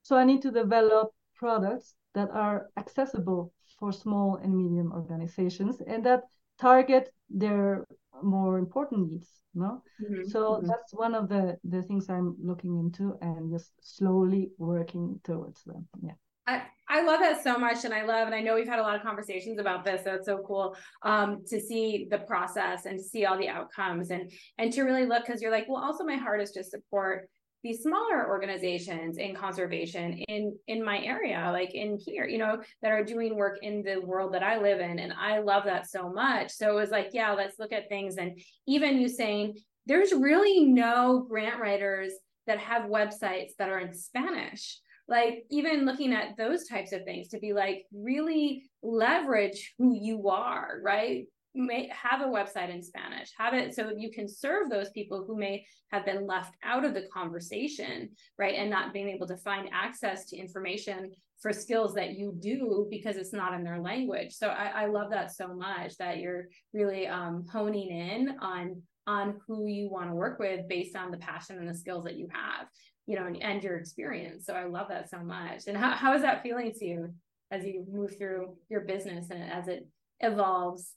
[0.02, 6.06] so I need to develop products that are accessible for small and medium organizations and
[6.06, 6.24] that
[6.60, 7.86] target their
[8.22, 9.30] more important needs.
[9.56, 10.28] No, mm-hmm.
[10.30, 10.68] so mm-hmm.
[10.68, 15.88] that's one of the the things I'm looking into and just slowly working towards them.
[16.02, 16.14] Yeah.
[16.46, 18.84] I, I love that so much and I love and I know we've had a
[18.84, 22.98] lot of conversations about this so it's so cool um, to see the process and
[22.98, 26.04] to see all the outcomes and and to really look because you're like well also
[26.04, 27.30] my heart is to support
[27.64, 32.92] these smaller organizations in conservation in in my area like in here you know that
[32.92, 36.12] are doing work in the world that i live in and i love that so
[36.12, 36.52] much.
[36.52, 40.66] So it was like yeah let's look at things and even you saying there's really
[40.66, 42.12] no grant writers
[42.48, 47.28] that have websites that are in spanish like even looking at those types of things
[47.30, 53.30] to be like really leverage who you are right may have a website in Spanish,
[53.38, 56.94] have it so you can serve those people who may have been left out of
[56.94, 58.56] the conversation, right?
[58.56, 61.12] And not being able to find access to information
[61.42, 64.34] for skills that you do because it's not in their language.
[64.34, 69.40] So I, I love that so much that you're really um, honing in on on
[69.48, 72.28] who you want to work with based on the passion and the skills that you
[72.32, 72.68] have,
[73.06, 74.46] you know, and, and your experience.
[74.46, 75.68] So I love that so much.
[75.68, 77.14] And how, how is that feeling to you
[77.52, 79.88] as you move through your business and as it
[80.20, 80.94] evolves?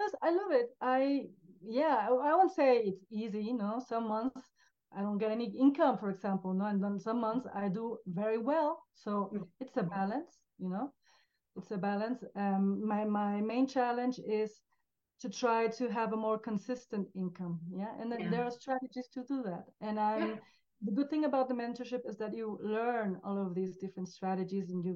[0.00, 0.66] Yes, I love it.
[0.80, 1.26] I
[1.66, 3.82] yeah, I, I won't say it's easy, you know.
[3.88, 4.40] Some months
[4.96, 6.52] I don't get any income, for example.
[6.52, 8.82] No, and then some months I do very well.
[8.94, 9.46] So mm.
[9.60, 10.92] it's a balance, you know.
[11.56, 12.22] It's a balance.
[12.36, 14.60] Um, my my main challenge is
[15.24, 17.58] to try to have a more consistent income.
[17.72, 18.30] Yeah, and then yeah.
[18.30, 19.64] there are strategies to do that.
[19.80, 20.34] And I'm yeah.
[20.82, 24.68] the good thing about the mentorship is that you learn all of these different strategies,
[24.70, 24.94] and you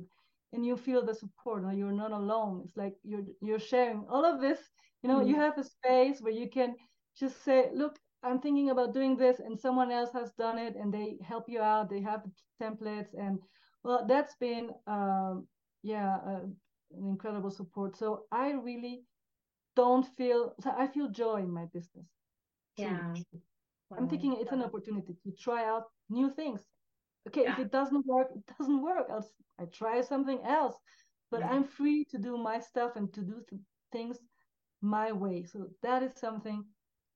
[0.53, 1.64] and you feel the support.
[1.75, 2.62] You're not alone.
[2.64, 4.61] It's like you're you're sharing all of this.
[5.03, 6.75] You know, you have a space where you can
[7.17, 10.93] just say, look, I'm thinking about doing this, and someone else has done it, and
[10.93, 11.88] they help you out.
[11.88, 12.23] They have
[12.62, 13.38] templates, and
[13.83, 15.47] well, that's been um,
[15.83, 16.45] yeah uh,
[16.99, 17.97] an incredible support.
[17.97, 19.05] So I really
[19.83, 20.41] don't feel.
[20.62, 22.09] So I feel joy in my business.
[22.77, 23.14] Yeah.
[23.97, 26.61] I'm thinking it's an opportunity to try out new things.
[27.27, 27.53] Okay, yeah.
[27.53, 29.07] if it doesn't work, it doesn't work.
[29.11, 29.29] I'll
[29.61, 30.77] I try something else.
[31.31, 31.51] But yeah.
[31.53, 33.62] I'm free to do my stuff and to do th-
[33.93, 34.19] things
[34.97, 35.45] my way.
[35.53, 36.64] So that is something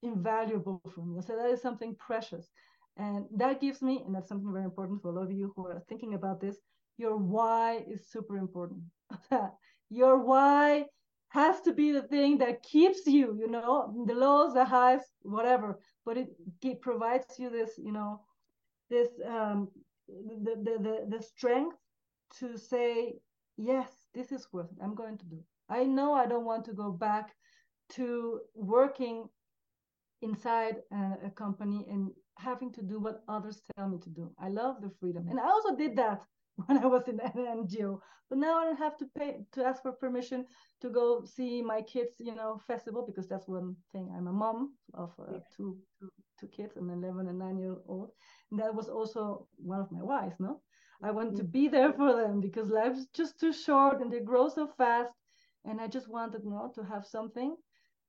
[0.03, 1.21] invaluable for me.
[1.27, 2.47] So that is something precious.
[2.97, 5.83] And that gives me, and that's something very important for all of you who are
[5.89, 6.57] thinking about this,
[6.99, 8.83] your why is super important.
[10.01, 10.85] your why
[11.33, 15.79] has to be the thing that keeps you, you know, the lows, the highs, whatever.
[16.05, 16.29] But it,
[16.63, 18.21] it provides you this, you know,
[18.91, 19.69] this um,
[20.09, 21.77] the, the the the strength
[22.39, 23.15] to say
[23.57, 24.79] yes, this is worth it.
[24.83, 25.39] I'm going to do.
[25.69, 27.35] I know I don't want to go back
[27.95, 29.29] to working
[30.21, 34.31] inside a, a, company and having to do what others tell me to do.
[34.39, 35.29] I love the freedom.
[35.29, 36.23] And I also did that
[36.67, 37.99] when I was in an NGO.
[38.29, 40.47] But now I don't have to pay to ask for permission
[40.81, 44.11] to go see my kids, you know, festival because that's one thing.
[44.17, 48.11] I'm a mom of uh, two, two, two kids, an 11 and 9 year old.
[48.51, 50.61] And that was also one of my whys, no?
[51.05, 51.51] I want to mm-hmm.
[51.51, 55.13] be there for them because life's just too short and they grow so fast.
[55.65, 57.57] And I just wanted, you know, to have something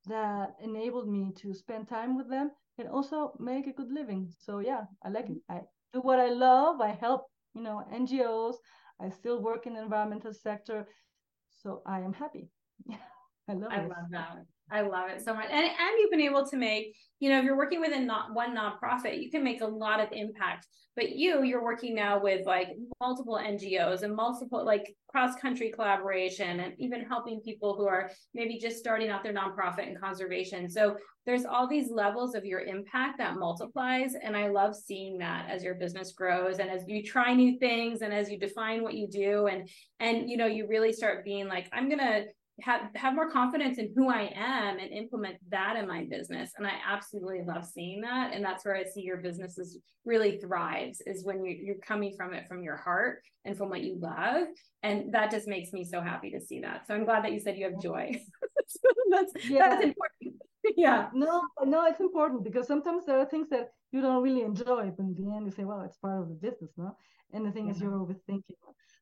[0.07, 4.31] that enabled me to spend time with them and also make a good living.
[4.39, 5.37] So yeah, I like it.
[5.49, 5.61] I
[5.93, 6.81] do what I love.
[6.81, 8.57] I help, you know, NGOs.
[8.99, 10.87] I still work in the environmental sector.
[11.49, 12.49] So I am happy.
[13.47, 13.89] I love I it.
[13.89, 14.45] love that.
[14.71, 15.47] I love it so much.
[15.49, 18.55] And and you've been able to make, you know, if you're working within not one
[18.55, 20.67] nonprofit, you can make a lot of impact.
[20.95, 26.73] But you, you're working now with like multiple NGOs and multiple like cross-country collaboration and
[26.77, 30.69] even helping people who are maybe just starting out their nonprofit and conservation.
[30.69, 30.95] So
[31.25, 34.13] there's all these levels of your impact that multiplies.
[34.21, 38.01] And I love seeing that as your business grows and as you try new things
[38.01, 39.67] and as you define what you do and
[39.99, 42.25] and you know, you really start being like, I'm gonna
[42.61, 46.51] have have more confidence in who I am and implement that in my business.
[46.57, 48.31] And I absolutely love seeing that.
[48.33, 52.33] And that's where I see your businesses really thrives is when you, you're coming from
[52.33, 54.47] it from your heart and from what you love.
[54.83, 56.85] And that just makes me so happy to see that.
[56.85, 58.21] So I'm glad that you said you have joy.
[59.09, 59.69] that's yeah.
[59.69, 60.41] that's important.
[60.77, 61.09] yeah.
[61.13, 65.03] No, no, it's important because sometimes there are things that you don't really enjoy, but
[65.03, 66.95] in the end you say, well, it's part of the business, no?
[67.33, 67.71] And the thing yeah.
[67.71, 67.89] is mm-hmm.
[67.89, 68.57] you're overthinking.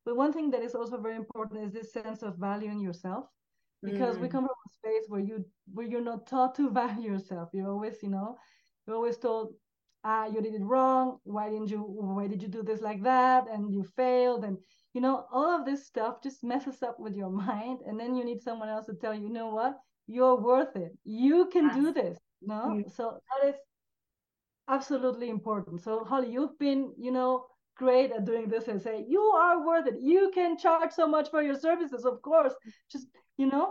[0.05, 3.25] But one thing that is also very important is this sense of valuing yourself
[3.83, 4.21] because mm.
[4.21, 7.49] we come from a space where you where you're not taught to value yourself.
[7.53, 8.37] You're always you know
[8.85, 9.53] you're always told
[10.03, 11.17] ah you did it wrong.
[11.23, 13.47] Why didn't you why did you do this like that?
[13.49, 14.43] And you failed.
[14.43, 14.57] And
[14.93, 17.79] you know all of this stuff just messes up with your mind.
[17.85, 19.77] And then you need someone else to tell you you know what?
[20.07, 20.91] You're worth it.
[21.03, 21.75] You can yes.
[21.75, 22.91] do this no mm.
[22.91, 23.55] so that is
[24.67, 25.81] absolutely important.
[25.81, 27.45] So holly you've been you know
[27.77, 29.95] great at doing this and say you are worth it.
[29.99, 32.53] You can charge so much for your services of course.
[32.91, 33.07] Just
[33.41, 33.67] you know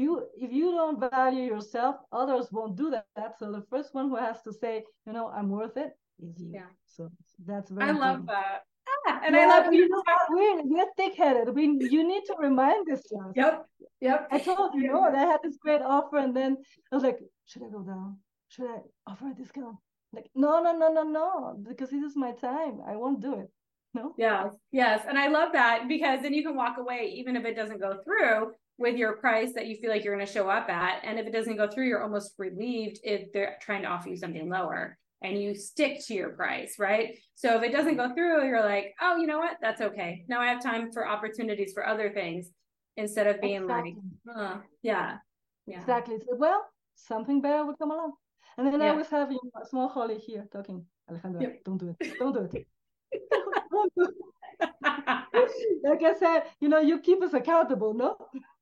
[0.00, 0.10] you
[0.44, 4.38] if you don't value yourself others won't do that so the first one who has
[4.46, 4.74] to say
[5.06, 5.92] you know i'm worth it
[6.26, 7.10] is you yeah so
[7.50, 8.18] that's very i important.
[8.18, 8.60] love that
[9.08, 11.54] ah, and yeah, I love you know we're, we're thick-headed.
[11.54, 13.02] We you need to remind this.
[13.34, 13.54] Yep.
[14.00, 14.28] Yep.
[14.30, 16.56] I told you, you know, I had this great offer, and then
[16.90, 18.18] I was like, should I go down?
[18.48, 18.78] Should I
[19.10, 19.76] offer a discount?
[20.12, 22.76] Like, no, no, no, no, no, because this is my time.
[22.92, 23.50] I won't do it.
[23.94, 24.14] No.
[24.18, 24.52] Yes.
[24.72, 24.98] Yes.
[25.08, 27.92] And I love that because then you can walk away even if it doesn't go
[28.04, 31.00] through with your price that you feel like you're going to show up at.
[31.04, 34.16] And if it doesn't go through, you're almost relieved if they're trying to offer you
[34.16, 37.18] something lower and you stick to your price, right?
[37.34, 39.56] So if it doesn't go through, you're like, oh, you know what?
[39.62, 40.24] That's okay.
[40.28, 42.50] Now I have time for opportunities for other things
[42.96, 43.96] instead of being exactly.
[44.26, 45.18] like, yeah.
[45.66, 45.80] Yeah.
[45.80, 46.18] Exactly.
[46.18, 48.12] So, well, something better will come along.
[48.58, 48.92] And then yeah.
[48.92, 51.64] I was having a small Holly here talking, Alejandra, yep.
[51.64, 52.12] don't do it.
[52.18, 52.66] Don't do it.
[53.70, 54.70] don't do it.
[55.84, 58.16] like I said, you know, you keep us accountable, no?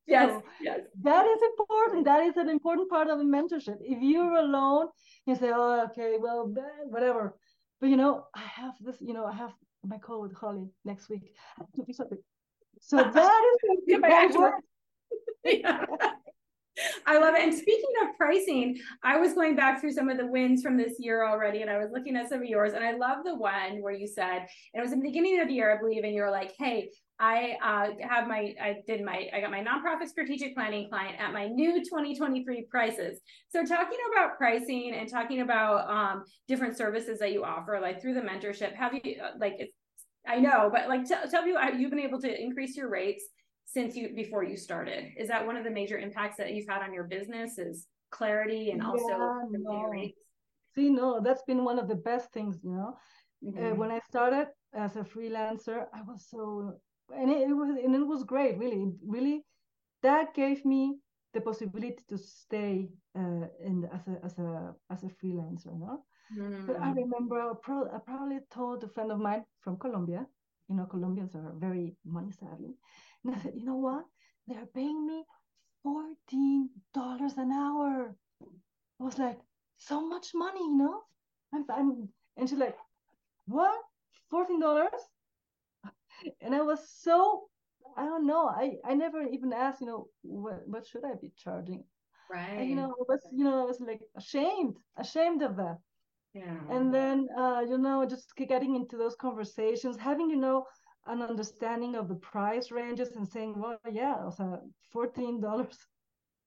[0.06, 0.81] Yes, so yes.
[1.02, 2.04] That is important.
[2.04, 3.79] That is an important part of mentorship.
[3.81, 4.88] If you're alone,
[5.26, 6.52] you say, oh, okay, well,
[6.85, 7.37] whatever.
[7.81, 9.52] But you know, I have this, you know, I have
[9.85, 11.35] my call with Holly next week.
[11.76, 12.18] To be something.
[12.81, 13.42] So that
[13.88, 13.98] is
[15.44, 15.85] yeah.
[17.06, 17.42] I love it.
[17.42, 20.94] And speaking of pricing, I was going back through some of the wins from this
[20.98, 22.72] year already, and I was looking at some of yours.
[22.72, 25.48] And I love the one where you said, and it was in the beginning of
[25.48, 26.90] the year, I believe, and you're like, hey,
[27.21, 31.33] I uh, have my, I did my, I got my nonprofit strategic planning client at
[31.33, 33.21] my new 2023 prices.
[33.50, 38.15] So talking about pricing and talking about um, different services that you offer, like through
[38.15, 39.73] the mentorship, have you uh, like, it's,
[40.27, 43.25] I know, but like t- tell me, you've been able to increase your rates
[43.67, 45.04] since you before you started.
[45.19, 47.58] Is that one of the major impacts that you've had on your business?
[47.58, 49.85] Is clarity and also yeah, no.
[49.85, 50.19] rates?
[50.75, 52.58] See, no, that's been one of the best things.
[52.62, 52.96] You know,
[53.44, 53.73] mm-hmm.
[53.73, 56.79] uh, when I started as a freelancer, I was so
[57.11, 59.44] and it, it, was and it was great really really.
[60.02, 60.98] That gave me
[61.33, 66.05] the possibility to stay uh, in as a as a as a freelancer no?
[66.38, 66.67] Mm.
[66.67, 66.96] but i mm.
[66.96, 70.27] remember I, pro- I probably told a friend of mine from colombia
[70.69, 72.77] you know colombians are very money savvy
[73.25, 74.05] and i said you know what?
[74.46, 75.25] They're paying me
[75.87, 76.69] $14
[77.38, 78.15] an hour.
[79.00, 79.40] I was like
[79.77, 81.00] so much money you know?
[81.55, 82.77] I'm, I'm and she's like
[83.46, 83.79] what?
[84.33, 84.88] $14
[86.40, 87.48] and I was so
[87.96, 88.48] I don't know.
[88.48, 91.85] I I never even asked, you know, what what should I be charging?
[92.31, 92.58] Right.
[92.58, 95.79] And, you know, I was you know I was like ashamed, ashamed of that.
[96.33, 96.58] Yeah.
[96.71, 100.67] And then uh, you know, just getting into those conversations, having you know
[101.06, 104.58] an understanding of the price ranges and saying, well, yeah, so
[104.92, 105.79] fourteen dollars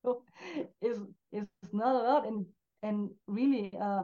[0.81, 0.99] is
[1.31, 2.45] is not a lot, and
[2.83, 4.03] and really, uh,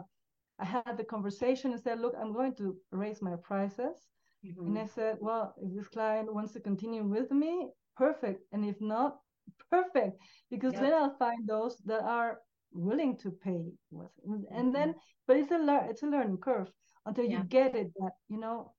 [0.60, 4.13] I had the conversation and said, look, I'm going to raise my prices
[4.46, 4.68] Mm-hmm.
[4.68, 8.44] And I said, well, if this client wants to continue with me, perfect.
[8.52, 9.18] And if not,
[9.72, 10.18] perfect.
[10.50, 10.82] Because yep.
[10.82, 12.40] then I'll find those that are
[12.74, 14.10] willing to pay with.
[14.26, 14.72] And mm-hmm.
[14.72, 14.96] then,
[15.28, 16.72] but it's a lear- it's a learning curve
[17.06, 17.38] until yeah.
[17.38, 18.74] you get it that, you know,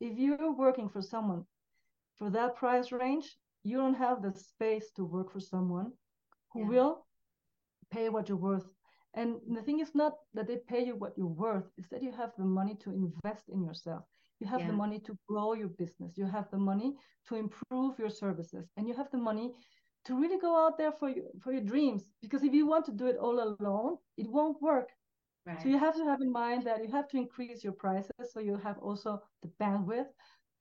[0.00, 1.44] if you're working for someone
[2.16, 5.92] for that price range, you don't have the space to work for someone
[6.52, 6.68] who yeah.
[6.68, 7.06] will
[7.90, 8.66] pay what you're worth.
[9.14, 12.12] And the thing is not that they pay you what you're worth, is that you
[12.12, 14.04] have the money to invest in yourself.
[14.40, 14.68] You have yeah.
[14.68, 16.16] the money to grow your business.
[16.16, 16.96] You have the money
[17.28, 19.52] to improve your services, and you have the money
[20.06, 22.08] to really go out there for your for your dreams.
[22.22, 24.88] Because if you want to do it all alone, it won't work.
[25.46, 25.60] Right.
[25.62, 28.40] So you have to have in mind that you have to increase your prices, so
[28.40, 30.10] you have also the bandwidth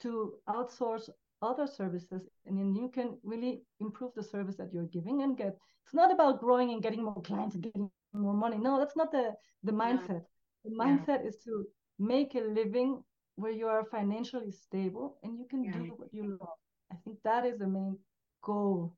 [0.01, 1.09] to outsource
[1.41, 5.57] other services, and then you can really improve the service that you're giving and get.
[5.85, 8.57] It's not about growing and getting more clients and getting more money.
[8.57, 10.23] No, that's not the the mindset.
[10.65, 11.29] The mindset yeah.
[11.29, 11.65] is to
[11.97, 13.03] make a living
[13.39, 15.71] where you are financially stable and you can yeah.
[15.71, 16.57] do what you love.
[16.91, 17.97] I think that is the main
[18.43, 18.95] goal.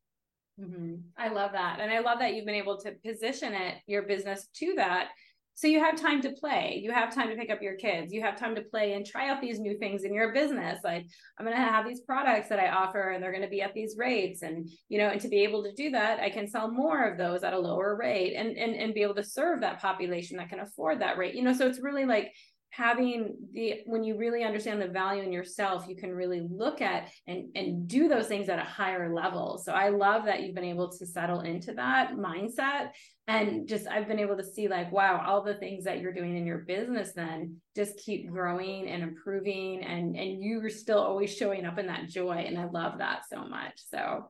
[0.60, 0.96] Mm-hmm.
[1.18, 1.80] I love that.
[1.80, 5.10] And I love that you've been able to position it, your business to that.
[5.54, 6.80] So you have time to play.
[6.82, 8.12] You have time to pick up your kids.
[8.12, 10.80] You have time to play and try out these new things in your business.
[10.84, 11.06] Like
[11.38, 13.74] I'm going to have these products that I offer and they're going to be at
[13.74, 16.72] these rates and you know and to be able to do that, I can sell
[16.72, 19.82] more of those at a lower rate and and and be able to serve that
[19.82, 21.36] population that can afford that rate.
[21.36, 22.32] You know, so it's really like
[22.72, 27.10] having the when you really understand the value in yourself you can really look at
[27.28, 29.62] and and do those things at a higher level.
[29.64, 32.92] So i love that you've been able to settle into that mindset.
[33.28, 36.38] And just i've been able to see like wow all the things that you're doing
[36.38, 41.66] in your business then just keep growing and improving and and you're still always showing
[41.66, 43.82] up in that joy and i love that so much.
[43.90, 44.28] So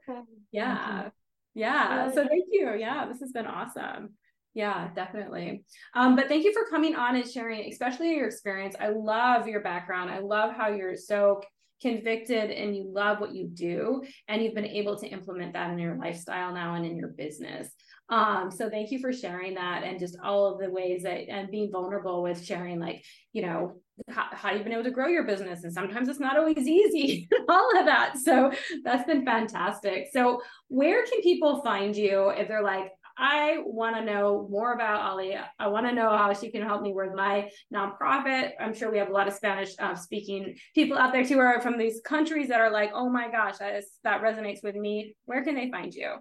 [0.52, 1.10] yeah.
[1.54, 2.10] Yeah.
[2.12, 2.74] So thank you.
[2.78, 4.14] Yeah this has been awesome
[4.54, 5.64] yeah, definitely.
[5.95, 8.76] Um, but thank you for coming on and sharing, especially your experience.
[8.80, 10.10] I love your background.
[10.10, 11.41] I love how you're so
[11.82, 15.80] convicted and you love what you do and you've been able to implement that in
[15.80, 17.70] your lifestyle now and in your business.
[18.10, 21.49] Um, so thank you for sharing that and just all of the ways that and
[21.49, 25.24] being vulnerable with sharing like, you know, how, how you've been able to grow your
[25.24, 25.64] business.
[25.64, 28.18] And sometimes it's not always easy, all of that.
[28.18, 28.52] So
[28.84, 30.10] that's been fantastic.
[30.12, 32.91] So where can people find you if they're like,
[33.22, 35.38] I want to know more about Ali.
[35.59, 38.53] I want to know how she can help me with my nonprofit.
[38.59, 41.61] I'm sure we have a lot of Spanish uh, speaking people out there too, are
[41.61, 45.15] from these countries that are like, oh my gosh, that, is, that resonates with me.
[45.26, 46.15] Where can they find you?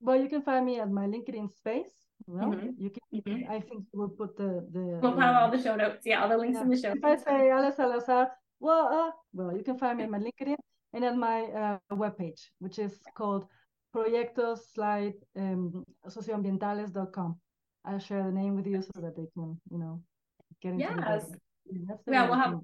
[0.00, 1.86] Well, you can find me at my LinkedIn space.
[2.26, 2.70] Well, mm-hmm.
[2.76, 3.20] you can.
[3.20, 3.52] Mm-hmm.
[3.52, 4.98] I think we'll put the the.
[5.00, 6.02] We'll have all the show notes.
[6.04, 6.62] Yeah, all the links yeah.
[6.62, 6.92] in the show.
[6.92, 8.30] If I say Alice Salazar,
[8.60, 10.56] well, uh, well, you can find me at my LinkedIn
[10.94, 13.46] and at my uh, webpage, which is called
[13.94, 17.36] proyectos slide um, socioambientales.com.
[17.84, 20.02] I'll share the name with you so that they can, you know,
[20.62, 21.26] get into yes.
[21.66, 22.54] the Yeah, we'll have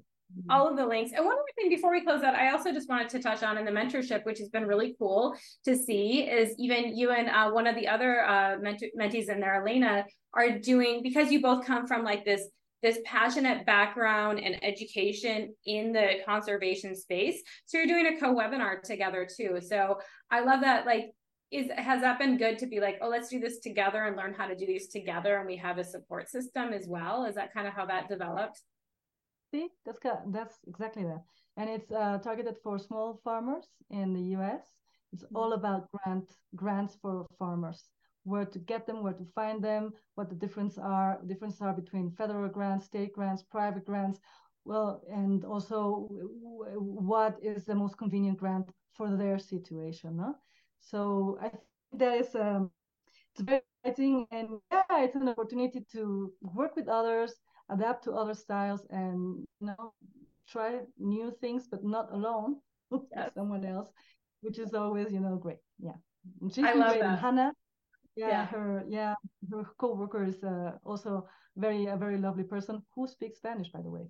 [0.49, 1.11] all of the links.
[1.15, 3.57] And one other thing before we close out, I also just wanted to touch on
[3.57, 7.51] in the mentorship, which has been really cool to see, is even you and uh,
[7.51, 11.87] one of the other uh, mentees in there, Elena, are doing because you both come
[11.87, 12.47] from like this
[12.81, 17.39] this passionate background and education in the conservation space.
[17.67, 19.59] So you're doing a co-webinar together too.
[19.61, 19.99] So
[20.31, 21.11] I love that like
[21.51, 24.33] is has that been good to be like, oh, let's do this together and learn
[24.33, 27.25] how to do these together, and we have a support system as well?
[27.25, 28.61] Is that kind of how that developed?
[29.51, 31.23] See, that's that's exactly that,
[31.57, 34.63] and it's uh, targeted for small farmers in the U.S.
[35.11, 35.35] It's mm-hmm.
[35.35, 37.83] all about grant grants for farmers,
[38.23, 42.11] where to get them, where to find them, what the difference are difference are between
[42.11, 44.21] federal grants, state grants, private grants,
[44.63, 50.17] well, and also what is the most convenient grant for their situation.
[50.17, 50.35] No?
[50.81, 51.63] So I think
[51.93, 52.71] that is um,
[53.33, 57.33] it's very exciting, and yeah, it's an opportunity to work with others,
[57.69, 59.93] adapt to other styles, and you know,
[60.47, 62.57] try new things, but not alone
[62.91, 63.01] with
[63.33, 63.89] someone else,
[64.41, 65.59] which is always you know great.
[65.79, 65.97] Yeah,
[66.41, 67.01] and she's I love great.
[67.01, 67.09] that.
[67.09, 67.53] And Hannah,
[68.15, 69.15] yeah, yeah, her yeah
[69.51, 71.27] her co-worker is uh, also
[71.57, 74.07] very a very lovely person who speaks Spanish, by the way.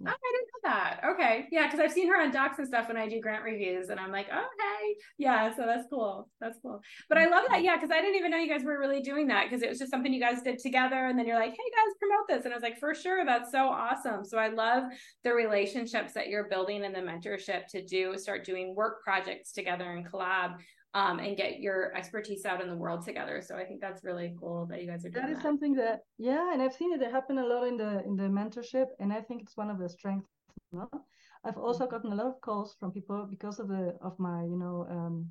[0.00, 1.00] Oh, I didn't know that.
[1.12, 1.46] Okay.
[1.52, 4.00] Yeah, because I've seen her on docs and stuff when I do grant reviews, and
[4.00, 4.96] I'm like, oh, hey.
[5.18, 6.28] Yeah, so that's cool.
[6.40, 6.80] That's cool.
[7.08, 7.56] But I love that.
[7.56, 7.64] Mm-hmm.
[7.64, 9.78] Yeah, because I didn't even know you guys were really doing that because it was
[9.78, 11.06] just something you guys did together.
[11.06, 12.44] And then you're like, hey, guys, promote this.
[12.44, 13.24] And I was like, for sure.
[13.24, 14.24] That's so awesome.
[14.24, 14.84] So I love
[15.22, 19.92] the relationships that you're building and the mentorship to do, start doing work projects together
[19.92, 20.56] and collab
[20.94, 23.42] um, and get your expertise out in the world together.
[23.42, 25.32] So I think that's really cool that you guys are doing that.
[25.32, 28.02] Is that is something that yeah, and I've seen it happen a lot in the
[28.04, 30.30] in the mentorship, and I think it's one of the strengths.
[30.72, 30.88] No?
[31.44, 31.90] I've also mm-hmm.
[31.90, 35.26] gotten a lot of calls from people because of the of my you know um,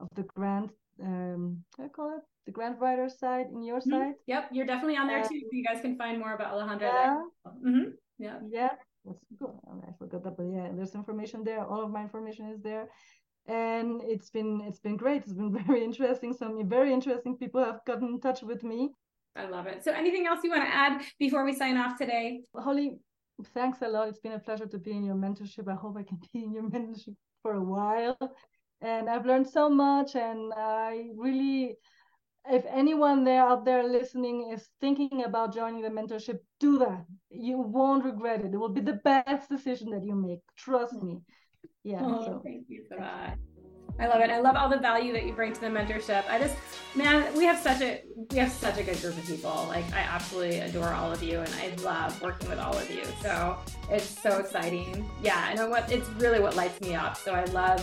[0.00, 0.70] of the grant
[1.02, 3.90] um I call it the grant writer side in your mm-hmm.
[3.90, 4.14] side.
[4.26, 5.40] Yep, you're definitely on there too.
[5.50, 6.92] You guys can find more about Alejandra yeah.
[6.92, 7.22] there.
[7.66, 7.88] Mm-hmm.
[8.18, 8.38] Yeah.
[8.48, 8.70] Yeah.
[9.04, 9.60] That's cool.
[9.86, 11.64] I forgot that, but yeah, there's information there.
[11.64, 12.88] All of my information is there
[13.48, 15.22] and it's been it's been great.
[15.22, 16.32] It's been very interesting.
[16.32, 18.90] Some very interesting people have gotten in touch with me.
[19.36, 19.84] I love it.
[19.84, 22.40] So anything else you want to add before we sign off today?
[22.54, 22.98] Holly
[23.52, 24.08] thanks a lot.
[24.08, 25.68] It's been a pleasure to be in your mentorship.
[25.68, 28.18] I hope i can be in your mentorship for a while.
[28.80, 30.16] And i've learned so much.
[30.16, 31.76] And i really
[32.48, 37.04] if anyone there out there listening is thinking about joining the mentorship do that.
[37.28, 38.54] You won't regret it.
[38.54, 40.40] It will be the best decision that you make.
[40.56, 41.20] Trust me
[41.84, 42.00] yeah.
[42.02, 42.40] Oh, so.
[42.44, 43.38] thank you for that.
[43.98, 44.30] I love it.
[44.30, 46.28] I love all the value that you bring to the mentorship.
[46.28, 46.54] I just,
[46.94, 49.64] man, we have such a we have such a good group of people.
[49.68, 53.04] Like I absolutely adore all of you, and I love working with all of you.
[53.22, 53.56] So
[53.90, 55.08] it's so exciting.
[55.22, 57.16] Yeah, and what it's really what lights me up.
[57.16, 57.80] So I love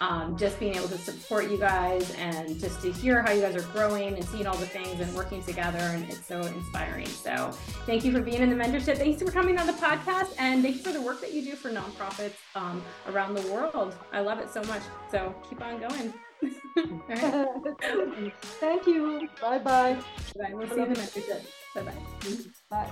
[0.00, 3.56] um, just being able to support you guys and just to hear how you guys
[3.56, 5.78] are growing and seeing all the things and working together.
[5.78, 7.06] And it's so inspiring.
[7.06, 7.50] So
[7.86, 8.98] thank you for being in the mentorship.
[8.98, 10.34] Thanks for coming on the podcast.
[10.38, 13.94] And thank you for the work that you do for nonprofits um, around the world.
[14.12, 14.82] I love it so much.
[15.10, 16.12] So keep on going.
[18.60, 19.28] Thank you.
[19.40, 19.96] Bye bye.
[20.38, 20.52] Bye.
[20.52, 21.46] We'll see you in the mentorship.
[21.74, 21.92] Bye-bye.
[22.70, 22.90] Bye.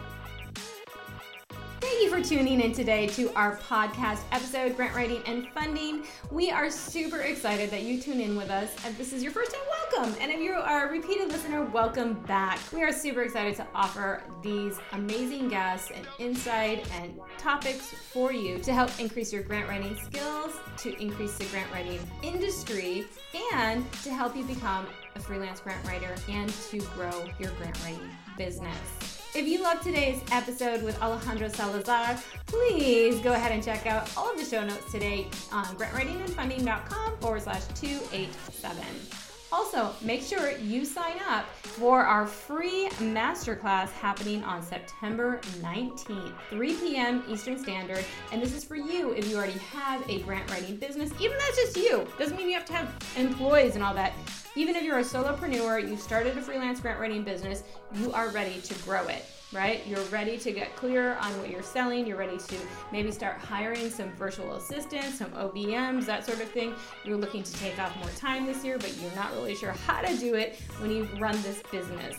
[1.80, 6.04] Thank you for tuning in today to our podcast episode, Grant Writing and Funding.
[6.30, 8.74] We are super excited that you tune in with us.
[8.86, 9.60] If this is your first time,
[9.92, 10.16] welcome.
[10.20, 12.58] And if you are a repeated listener, welcome back.
[12.72, 18.58] We are super excited to offer these amazing guests and insight and topics for you
[18.58, 23.06] to help increase your grant writing skills, to increase the grant writing industry,
[23.52, 28.10] and to help you become a freelance grant writer and to grow your grant writing
[28.36, 29.23] business.
[29.34, 32.16] If you loved today's episode with Alejandra Salazar,
[32.46, 37.42] please go ahead and check out all of the show notes today on grantwritingandfunding.com forward
[37.42, 39.23] slash 287.
[39.54, 46.74] Also, make sure you sign up for our free masterclass happening on September 19th, 3
[46.74, 47.22] p.m.
[47.28, 48.04] Eastern Standard.
[48.32, 51.56] And this is for you if you already have a grant writing business, even that's
[51.56, 52.04] just you.
[52.18, 54.14] Doesn't mean you have to have employees and all that.
[54.56, 57.62] Even if you're a solopreneur, you started a freelance grant writing business,
[57.94, 59.24] you are ready to grow it
[59.54, 59.86] right?
[59.86, 62.06] You're ready to get clear on what you're selling.
[62.06, 62.56] You're ready to
[62.92, 66.74] maybe start hiring some virtual assistants, some OBMs, that sort of thing.
[67.04, 70.02] You're looking to take off more time this year, but you're not really sure how
[70.02, 72.16] to do it when you run this business.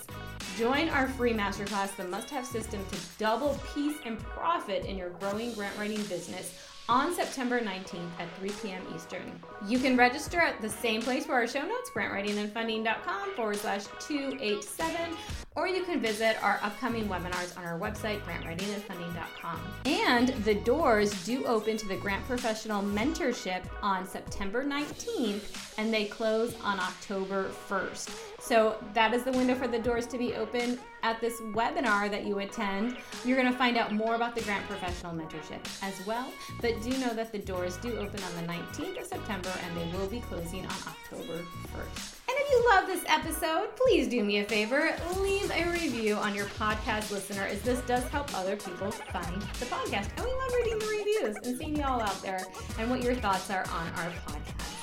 [0.58, 5.10] Join our free masterclass, the must have system to double peace and profit in your
[5.10, 8.82] growing grant writing business on September 19th at 3 p.m.
[8.94, 9.42] Eastern.
[9.66, 15.18] You can register at the same place for our show notes, grantwritingandfunding.com forward slash 287,
[15.56, 19.60] or you can visit our upcoming webinars on our website, grantwritingandfunding.com.
[19.86, 26.06] And the doors do open to the Grant Professional Mentorship on September 19th, and they
[26.06, 28.35] close on October 1st.
[28.46, 32.28] So that is the window for the doors to be open at this webinar that
[32.28, 32.96] you attend.
[33.24, 36.32] You're going to find out more about the Grant Professional Mentorship as well.
[36.62, 39.98] But do know that the doors do open on the 19th of September and they
[39.98, 41.44] will be closing on October
[41.74, 42.14] 1st.
[42.28, 46.36] And if you love this episode, please do me a favor, leave a review on
[46.36, 50.10] your podcast listener, as this does help other people find the podcast.
[50.18, 52.46] And we love reading the reviews and seeing you all out there
[52.78, 54.75] and what your thoughts are on our podcast.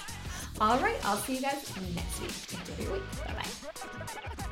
[0.61, 2.61] All right, I'll see you guys next week.
[2.61, 3.03] Enjoy your week.
[3.26, 4.46] Bye bye.